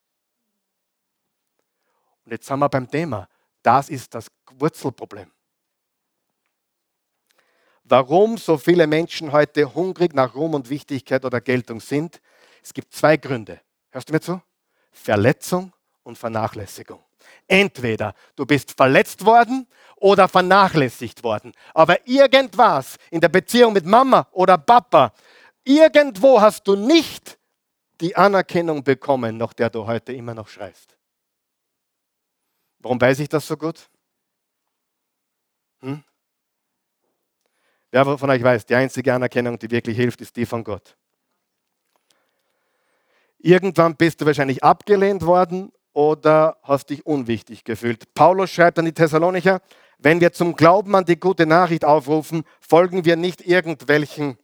[2.25, 3.29] Und jetzt sind wir beim Thema.
[3.63, 5.31] Das ist das Wurzelproblem.
[7.85, 12.23] Warum so viele Menschen heute hungrig nach Ruhm und Wichtigkeit oder Geltung sind?
[12.63, 13.61] Es gibt zwei Gründe.
[13.91, 14.41] Hörst du mir zu?
[14.91, 15.71] Verletzung
[16.03, 17.05] und Vernachlässigung.
[17.47, 21.53] Entweder du bist verletzt worden oder vernachlässigt worden.
[21.75, 25.13] Aber irgendwas in der Beziehung mit Mama oder Papa,
[25.65, 27.39] irgendwo hast du nicht
[28.01, 30.97] die Anerkennung bekommen, nach der du heute immer noch schreist.
[32.79, 33.89] Warum weiß ich das so gut?
[35.81, 36.05] Hm?
[37.91, 40.97] Wer von euch weiß, die einzige Anerkennung, die wirklich hilft, ist die von Gott.
[43.39, 48.13] Irgendwann bist du wahrscheinlich abgelehnt worden oder hast dich unwichtig gefühlt.
[48.13, 49.61] Paulus schreibt an die Thessalonicher,
[49.99, 54.39] wenn wir zum Glauben an die gute Nachricht aufrufen, folgen wir nicht irgendwelchen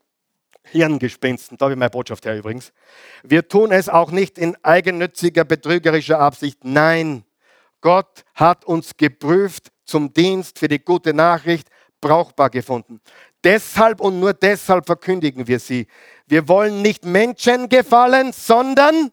[0.63, 1.57] Hirngespinsten.
[1.57, 2.71] Da habe ich meine Botschaft her übrigens.
[3.23, 6.63] Wir tun es auch nicht in eigennütziger, betrügerischer Absicht.
[6.63, 7.23] Nein,
[7.81, 13.01] Gott hat uns geprüft zum Dienst für die gute Nachricht brauchbar gefunden.
[13.43, 15.87] Deshalb und nur deshalb verkündigen wir sie.
[16.27, 19.11] Wir wollen nicht Menschen gefallen, sondern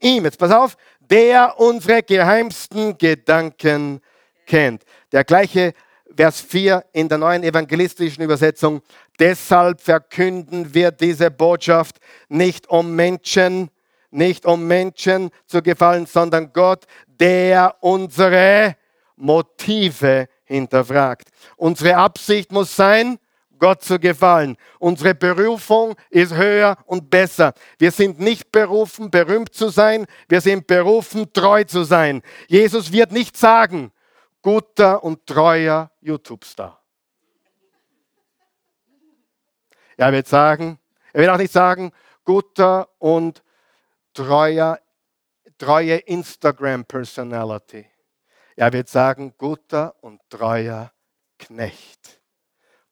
[0.00, 0.24] ihm.
[0.24, 4.00] Jetzt pass auf, der unsere geheimsten Gedanken
[4.46, 4.84] kennt.
[5.12, 5.74] Der gleiche
[6.16, 8.80] Vers 4 in der neuen evangelistischen Übersetzung.
[9.18, 13.70] Deshalb verkünden wir diese Botschaft nicht um Menschen,
[14.10, 18.76] nicht um Menschen zu gefallen, sondern Gott, der unsere
[19.16, 21.28] Motive hinterfragt.
[21.56, 23.18] Unsere Absicht muss sein,
[23.58, 24.56] Gott zu gefallen.
[24.78, 27.54] Unsere Berufung ist höher und besser.
[27.78, 30.06] Wir sind nicht berufen, berühmt zu sein.
[30.28, 32.22] Wir sind berufen, treu zu sein.
[32.48, 33.92] Jesus wird nicht sagen,
[34.46, 36.80] guter und treuer YouTube-Star.
[39.96, 40.78] Er wird sagen,
[41.12, 41.90] er wird auch nicht sagen,
[42.22, 43.42] guter und
[44.14, 44.78] treuer,
[45.58, 47.86] treue Instagram-Personality.
[48.54, 50.92] Er wird sagen, guter und treuer
[51.40, 52.20] Knecht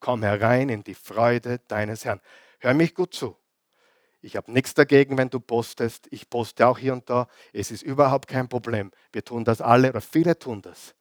[0.00, 2.20] komm herein in die Freude deines Herrn.
[2.58, 3.38] Hör mich gut zu.
[4.22, 6.08] Ich habe nichts dagegen, wenn du postest.
[6.10, 7.28] Ich poste auch hier und da.
[7.52, 8.90] Es ist überhaupt kein Problem.
[9.12, 10.96] Wir tun das alle oder viele tun das.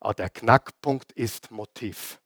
[0.00, 2.20] Aber der Knackpunkt ist Motiv.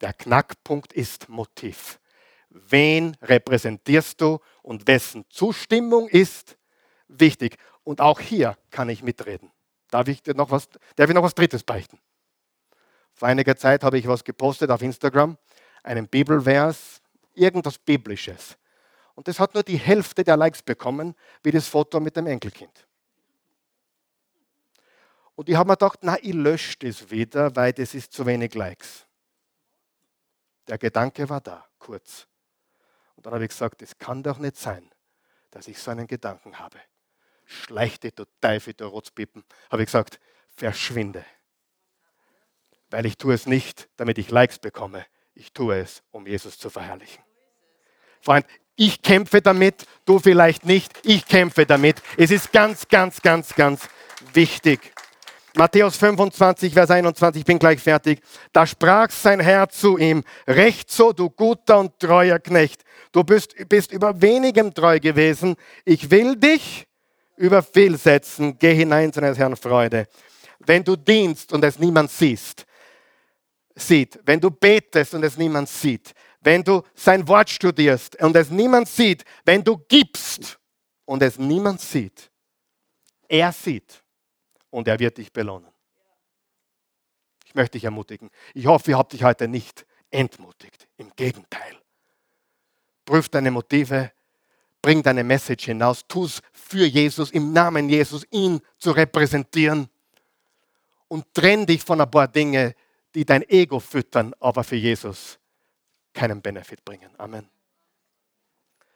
[0.00, 2.00] Der Knackpunkt ist Motiv.
[2.48, 6.56] Wen repräsentierst du und wessen Zustimmung ist
[7.06, 7.56] wichtig?
[7.84, 9.52] Und auch hier kann ich mitreden.
[9.90, 11.98] Darf ich dir noch was, darf ich noch was Drittes beichten?
[13.12, 15.36] Vor einiger Zeit habe ich was gepostet auf Instagram,
[15.82, 17.02] einen Bibelvers,
[17.34, 18.56] irgendwas Biblisches.
[19.14, 22.86] Und das hat nur die Hälfte der Likes bekommen, wie das Foto mit dem Enkelkind.
[25.40, 28.52] Und ich habe mir gedacht, na, ich lösche das wieder, weil das ist zu wenig
[28.52, 29.06] Likes.
[30.68, 32.26] Der Gedanke war da, kurz.
[33.16, 34.90] Und dann habe ich gesagt, es kann doch nicht sein,
[35.50, 36.78] dass ich so einen Gedanken habe.
[37.46, 39.42] Schleichte, du Teufel, du Rotzpippen.
[39.70, 40.20] Habe ich gesagt,
[40.56, 41.24] verschwinde.
[42.90, 45.06] Weil ich tue es nicht, damit ich Likes bekomme.
[45.32, 47.24] Ich tue es, um Jesus zu verherrlichen.
[48.20, 48.44] Freund,
[48.76, 51.00] ich kämpfe damit, du vielleicht nicht.
[51.02, 52.02] Ich kämpfe damit.
[52.18, 53.88] Es ist ganz, ganz, ganz, ganz
[54.34, 54.92] wichtig.
[55.56, 58.20] Matthäus 25, Vers 21, ich bin gleich fertig.
[58.52, 62.82] Da sprach sein Herr zu ihm, recht so, du guter und treuer Knecht.
[63.10, 65.56] Du bist, bist über wenigem treu gewesen.
[65.84, 66.86] Ich will dich
[67.36, 68.56] über viel setzen.
[68.58, 70.06] Geh hinein zu deines Herrn Freude.
[70.60, 72.64] Wenn du dienst und es niemand siehst,
[73.74, 78.50] sieht, wenn du betest und es niemand sieht, wenn du sein Wort studierst und es
[78.50, 80.58] niemand sieht, wenn du gibst
[81.06, 82.30] und es niemand sieht,
[83.28, 83.99] er sieht
[84.70, 85.70] und er wird dich belohnen.
[87.44, 88.30] Ich möchte dich ermutigen.
[88.54, 90.88] Ich hoffe, ihr habt dich heute nicht entmutigt.
[90.96, 91.76] Im Gegenteil.
[93.04, 94.12] Prüf deine Motive,
[94.80, 99.88] bring deine Message hinaus, tu es für Jesus, im Namen Jesus, ihn zu repräsentieren
[101.08, 102.72] und trenn dich von ein paar Dingen,
[103.14, 105.38] die dein Ego füttern, aber für Jesus
[106.12, 107.10] keinen Benefit bringen.
[107.18, 107.48] Amen.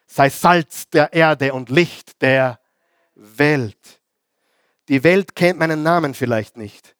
[0.06, 2.60] Sei Salz der Erde und Licht der
[3.14, 4.00] Welt.
[4.88, 6.94] Die Welt kennt meinen Namen vielleicht nicht,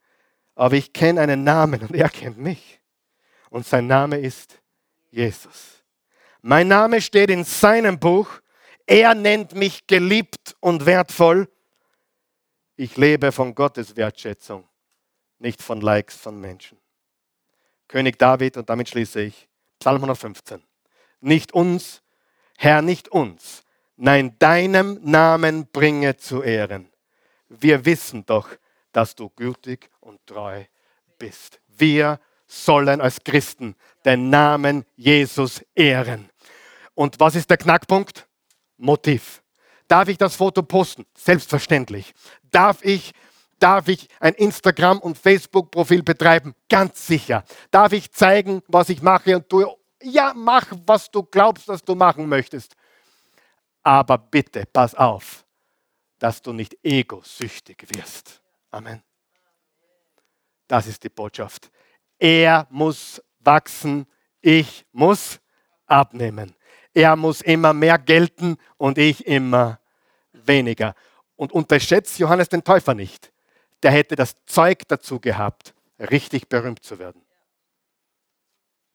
[0.54, 2.80] aber ich kenne einen Namen und er kennt mich.
[3.50, 4.60] Und sein Name ist
[5.10, 5.84] Jesus.
[6.40, 8.28] Mein Name steht in seinem Buch.
[8.86, 11.48] Er nennt mich geliebt und wertvoll.
[12.76, 14.66] Ich lebe von Gottes Wertschätzung,
[15.38, 16.78] nicht von Likes von Menschen.
[17.86, 20.62] König David, und damit schließe ich, Psalm 115.
[21.20, 22.02] Nicht uns,
[22.56, 23.62] Herr, nicht uns,
[23.96, 26.93] nein, deinem Namen bringe zu Ehren
[27.48, 28.48] wir wissen doch,
[28.92, 30.64] dass du gütig und treu
[31.18, 31.60] bist.
[31.68, 33.74] Wir sollen als Christen
[34.04, 36.30] den Namen Jesus ehren.
[36.94, 38.26] Und was ist der Knackpunkt?
[38.76, 39.42] Motiv.
[39.88, 41.04] Darf ich das Foto posten?
[41.16, 42.14] Selbstverständlich.
[42.50, 43.12] Darf ich,
[43.58, 46.54] darf ich ein Instagram- und Facebook-Profil betreiben?
[46.68, 47.44] Ganz sicher.
[47.70, 49.66] Darf ich zeigen, was ich mache und tue?
[50.02, 52.74] Ja, mach, was du glaubst, dass du machen möchtest.
[53.82, 55.43] Aber bitte, pass auf
[56.24, 58.40] dass du nicht egosüchtig wirst.
[58.70, 59.02] Amen.
[60.66, 61.70] Das ist die Botschaft.
[62.18, 64.06] Er muss wachsen,
[64.40, 65.38] ich muss
[65.84, 66.56] abnehmen.
[66.94, 69.78] Er muss immer mehr gelten und ich immer
[70.32, 70.94] weniger.
[71.36, 73.30] Und unterschätzt Johannes den Täufer nicht.
[73.82, 77.20] Der hätte das Zeug dazu gehabt, richtig berühmt zu werden.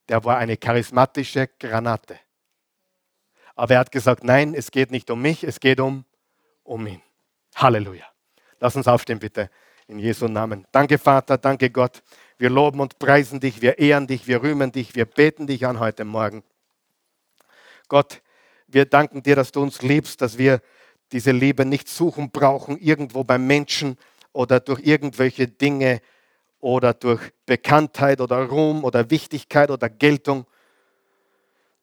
[0.07, 2.19] Der war eine charismatische Granate.
[3.53, 6.05] Aber er hat gesagt, nein, es geht nicht um mich, es geht um,
[6.63, 7.03] um ihn.
[7.59, 8.05] Halleluja.
[8.61, 9.49] Lass uns aufstehen, bitte,
[9.87, 10.65] in Jesu Namen.
[10.71, 12.01] Danke, Vater, danke, Gott.
[12.37, 15.79] Wir loben und preisen dich, wir ehren dich, wir rühmen dich, wir beten dich an
[15.79, 16.43] heute Morgen.
[17.89, 18.21] Gott,
[18.67, 20.61] wir danken dir, dass du uns liebst, dass wir
[21.11, 23.97] diese Liebe nicht suchen brauchen, irgendwo beim Menschen
[24.31, 26.01] oder durch irgendwelche Dinge
[26.61, 30.45] oder durch Bekanntheit oder Ruhm oder Wichtigkeit oder Geltung.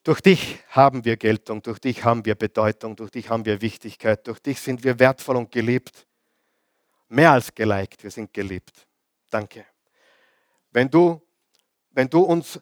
[0.06, 4.24] Durch dich haben wir Geltung, durch dich haben wir Bedeutung, durch dich haben wir Wichtigkeit,
[4.24, 6.06] durch dich sind wir wertvoll und geliebt.
[7.08, 8.86] Mehr als geliked, wir sind geliebt.
[9.30, 9.66] Danke.
[10.70, 11.20] Wenn du,
[11.90, 12.60] wenn du uns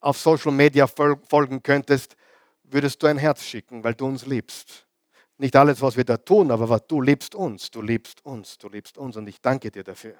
[0.00, 2.16] auf Social Media folgen könntest,
[2.62, 4.86] würdest du ein Herz schicken, weil du uns liebst.
[5.36, 8.96] Nicht alles, was wir da tun, aber du liebst uns, du liebst uns, du liebst
[8.96, 10.14] uns und ich danke dir dafür.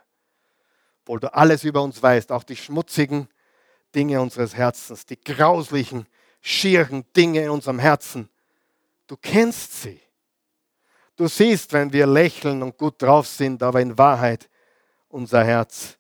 [1.00, 3.28] Obwohl du alles über uns weißt, auch die schmutzigen,
[3.96, 6.06] Dinge unseres Herzens, die grauslichen,
[6.42, 8.28] schieren Dinge in unserem Herzen.
[9.06, 10.00] Du kennst sie.
[11.16, 14.50] Du siehst, wenn wir lächeln und gut drauf sind, aber in Wahrheit
[15.08, 15.96] unser Herz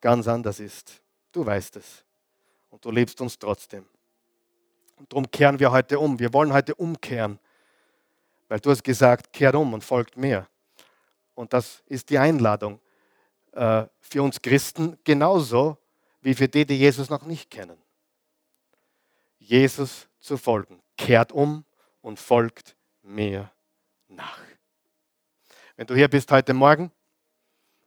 [0.00, 1.00] ganz anders ist.
[1.30, 2.04] Du weißt es.
[2.70, 3.86] Und du liebst uns trotzdem.
[4.96, 6.18] Und darum kehren wir heute um.
[6.18, 7.38] Wir wollen heute umkehren.
[8.48, 10.48] Weil du hast gesagt, kehrt um und folgt mir.
[11.34, 12.80] Und das ist die Einladung
[13.52, 15.78] äh, für uns Christen genauso
[16.20, 17.78] wie für die, die Jesus noch nicht kennen.
[19.38, 20.80] Jesus zu folgen.
[20.96, 21.64] Kehrt um
[22.00, 23.50] und folgt mir
[24.08, 24.40] nach.
[25.76, 26.90] Wenn du hier bist heute Morgen,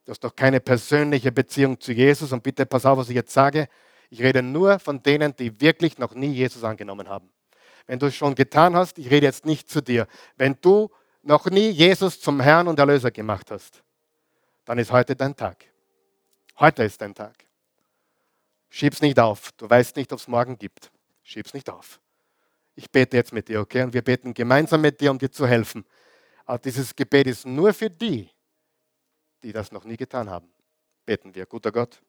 [0.06, 3.34] du hast doch keine persönliche Beziehung zu Jesus und bitte pass auf, was ich jetzt
[3.34, 3.68] sage.
[4.10, 7.30] Ich rede nur von denen, die wirklich noch nie Jesus angenommen haben.
[7.88, 10.08] Wenn du es schon getan hast, ich rede jetzt nicht zu dir.
[10.38, 10.90] Wenn du
[11.24, 13.84] noch nie Jesus zum Herrn und Erlöser gemacht hast,
[14.66, 15.66] dann ist heute dein Tag.
[16.60, 17.36] Heute ist dein Tag.
[18.74, 19.52] Schieb's nicht auf.
[19.58, 20.92] Du weißt nicht, ob es morgen gibt.
[21.24, 22.00] Schieb's nicht auf.
[22.74, 23.84] Ich bete jetzt mit dir, okay?
[23.84, 25.86] Und wir beten gemeinsam mit dir, um dir zu helfen.
[26.46, 28.30] Aber dieses Gebet ist nur für die,
[29.44, 30.50] die das noch nie getan haben.
[31.06, 31.46] Beten wir.
[31.46, 32.02] Guter Gott,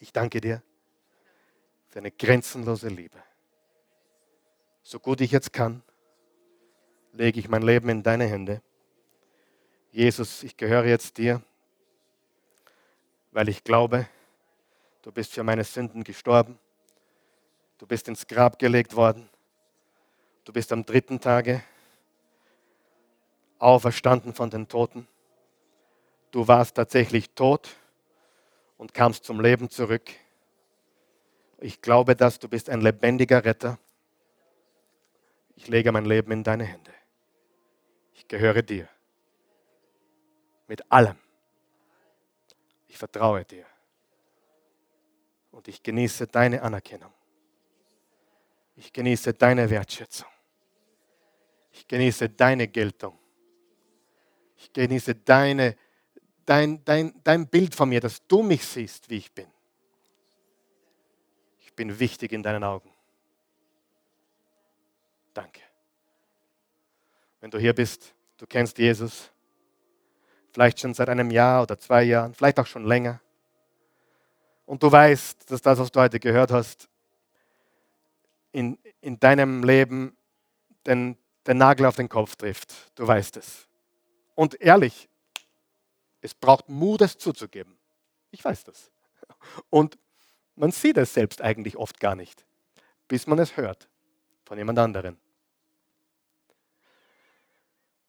[0.00, 0.60] ich danke dir
[1.86, 3.22] für deine grenzenlose Liebe.
[4.82, 5.84] So gut ich jetzt kann,
[7.12, 8.60] lege ich mein Leben in deine Hände.
[9.92, 11.40] Jesus, ich gehöre jetzt dir,
[13.30, 14.08] weil ich glaube,
[15.04, 16.58] du bist für meine Sünden gestorben.
[17.78, 19.28] Du bist ins Grab gelegt worden.
[20.44, 21.62] Du bist am dritten Tage
[23.58, 25.06] auferstanden von den Toten.
[26.30, 27.76] Du warst tatsächlich tot
[28.78, 30.10] und kamst zum Leben zurück.
[31.58, 33.78] Ich glaube, dass du bist ein lebendiger Retter.
[35.54, 36.92] Ich lege mein Leben in deine Hände.
[38.14, 38.88] Ich gehöre dir.
[40.66, 41.16] Mit allem.
[42.88, 43.66] Ich vertraue dir.
[45.54, 47.12] Und ich genieße deine Anerkennung.
[48.74, 50.28] Ich genieße deine Wertschätzung.
[51.70, 53.16] Ich genieße deine Geltung.
[54.56, 55.76] Ich genieße deine,
[56.44, 59.46] dein, dein, dein Bild von mir, dass du mich siehst, wie ich bin.
[61.60, 62.90] Ich bin wichtig in deinen Augen.
[65.34, 65.60] Danke.
[67.40, 69.30] Wenn du hier bist, du kennst Jesus,
[70.52, 73.20] vielleicht schon seit einem Jahr oder zwei Jahren, vielleicht auch schon länger.
[74.66, 76.88] Und du weißt, dass das, was du heute gehört hast,
[78.52, 80.16] in, in deinem Leben
[80.86, 82.74] den, den Nagel auf den Kopf trifft.
[82.94, 83.68] Du weißt es.
[84.34, 85.08] Und ehrlich,
[86.20, 87.76] es braucht Mut, es zuzugeben.
[88.30, 88.90] Ich weiß das.
[89.70, 89.98] Und
[90.56, 92.44] man sieht es selbst eigentlich oft gar nicht,
[93.08, 93.88] bis man es hört
[94.44, 95.16] von jemand anderem.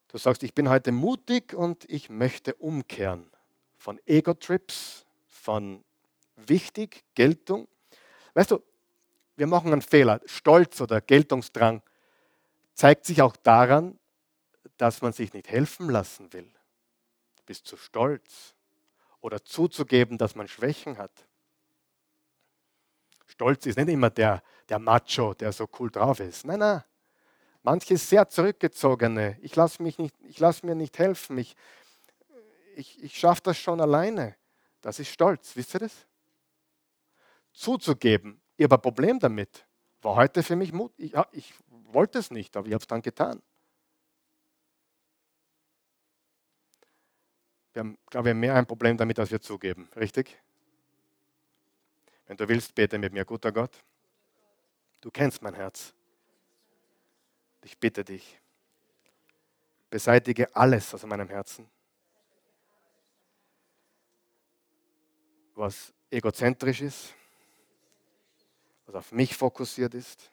[0.07, 3.29] Du sagst, ich bin heute mutig und ich möchte umkehren
[3.75, 5.83] von Ego-Trips, von
[6.35, 7.67] wichtig, Geltung.
[8.33, 8.61] Weißt du,
[9.35, 10.21] wir machen einen Fehler.
[10.25, 11.81] Stolz oder Geltungsdrang
[12.73, 13.99] zeigt sich auch daran,
[14.77, 16.51] dass man sich nicht helfen lassen will.
[17.37, 18.53] Du bist zu stolz.
[19.21, 21.11] Oder zuzugeben, dass man Schwächen hat.
[23.25, 26.45] Stolz ist nicht immer der, der Macho, der so cool drauf ist.
[26.45, 26.83] Nein, nein.
[27.63, 29.39] Manche sehr zurückgezogene.
[29.41, 29.83] Ich lasse
[30.37, 31.39] lass mir nicht helfen.
[31.39, 31.55] Ich,
[32.75, 34.35] ich, ich schaffe das schon alleine.
[34.81, 35.55] Das ist Stolz.
[35.55, 36.05] Wisst ihr das?
[37.55, 39.65] Zuzugeben, ich habe ein Problem damit.
[40.01, 40.93] War heute für mich Mut.
[40.97, 43.41] Ich, ich wollte es nicht, aber ich habe es dann getan.
[47.73, 49.89] Wir haben, glaube ich, mehr ein Problem damit, als wir zugeben.
[49.95, 50.37] Richtig?
[52.27, 53.71] Wenn du willst, bete mit mir, guter Gott.
[55.01, 55.93] Du kennst mein Herz.
[57.63, 58.39] Ich bitte dich,
[59.89, 61.67] beseitige alles aus meinem Herzen,
[65.55, 67.15] was egozentrisch ist,
[68.85, 70.31] was auf mich fokussiert ist.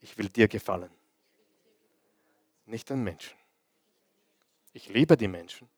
[0.00, 0.90] Ich will dir gefallen,
[2.66, 3.36] nicht den Menschen.
[4.72, 5.68] Ich liebe die Menschen,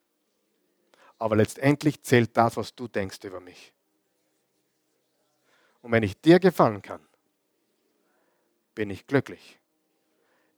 [1.18, 3.72] aber letztendlich zählt das, was du denkst über mich.
[5.80, 7.00] Und wenn ich dir gefallen kann,
[8.74, 9.58] bin ich glücklich,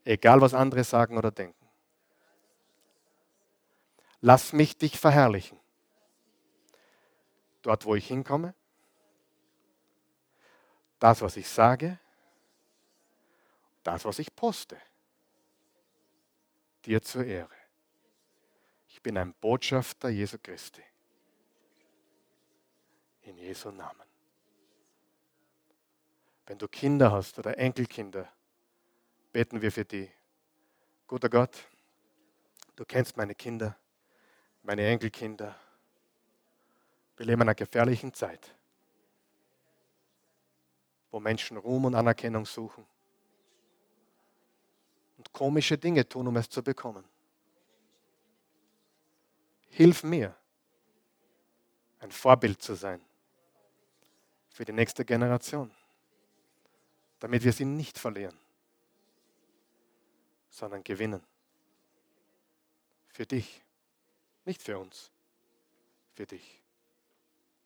[0.04, 1.64] egal was andere sagen oder denken.
[4.20, 5.58] Lass mich dich verherrlichen.
[7.62, 8.54] Dort, wo ich hinkomme,
[11.04, 11.98] das, was ich sage,
[13.82, 14.80] das, was ich poste,
[16.86, 17.54] dir zur Ehre.
[18.88, 20.82] Ich bin ein Botschafter Jesu Christi.
[23.20, 24.06] In Jesu Namen.
[26.46, 28.26] Wenn du Kinder hast oder Enkelkinder,
[29.30, 30.10] beten wir für die.
[31.06, 31.68] Guter Gott,
[32.76, 33.76] du kennst meine Kinder,
[34.62, 35.54] meine Enkelkinder.
[37.18, 38.54] Wir leben in einer gefährlichen Zeit
[41.14, 42.84] wo Menschen Ruhm und Anerkennung suchen
[45.16, 47.04] und komische Dinge tun, um es zu bekommen.
[49.68, 50.34] Hilf mir,
[52.00, 53.00] ein Vorbild zu sein
[54.50, 55.70] für die nächste Generation,
[57.20, 58.36] damit wir sie nicht verlieren,
[60.50, 61.22] sondern gewinnen.
[63.06, 63.62] Für dich,
[64.44, 65.12] nicht für uns,
[66.14, 66.60] für dich.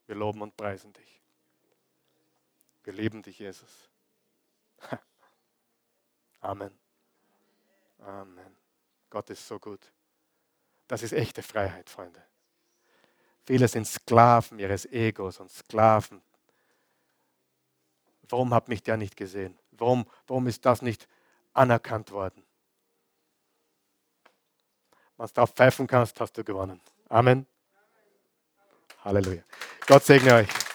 [0.06, 1.18] Wir loben und preisen dich.
[2.88, 3.90] Wir lieben dich, Jesus.
[6.40, 6.70] Amen.
[7.98, 8.56] Amen.
[9.10, 9.92] Gott ist so gut.
[10.86, 12.24] Das ist echte Freiheit, Freunde.
[13.44, 16.22] Viele sind Sklaven ihres Egos und Sklaven.
[18.22, 19.58] Warum hat mich der nicht gesehen?
[19.72, 21.06] Warum, warum ist das nicht
[21.52, 22.42] anerkannt worden?
[25.18, 26.80] Wenn du darauf pfeifen kannst, hast du gewonnen.
[27.10, 27.46] Amen.
[29.04, 29.42] Halleluja.
[29.86, 30.67] Gott segne euch.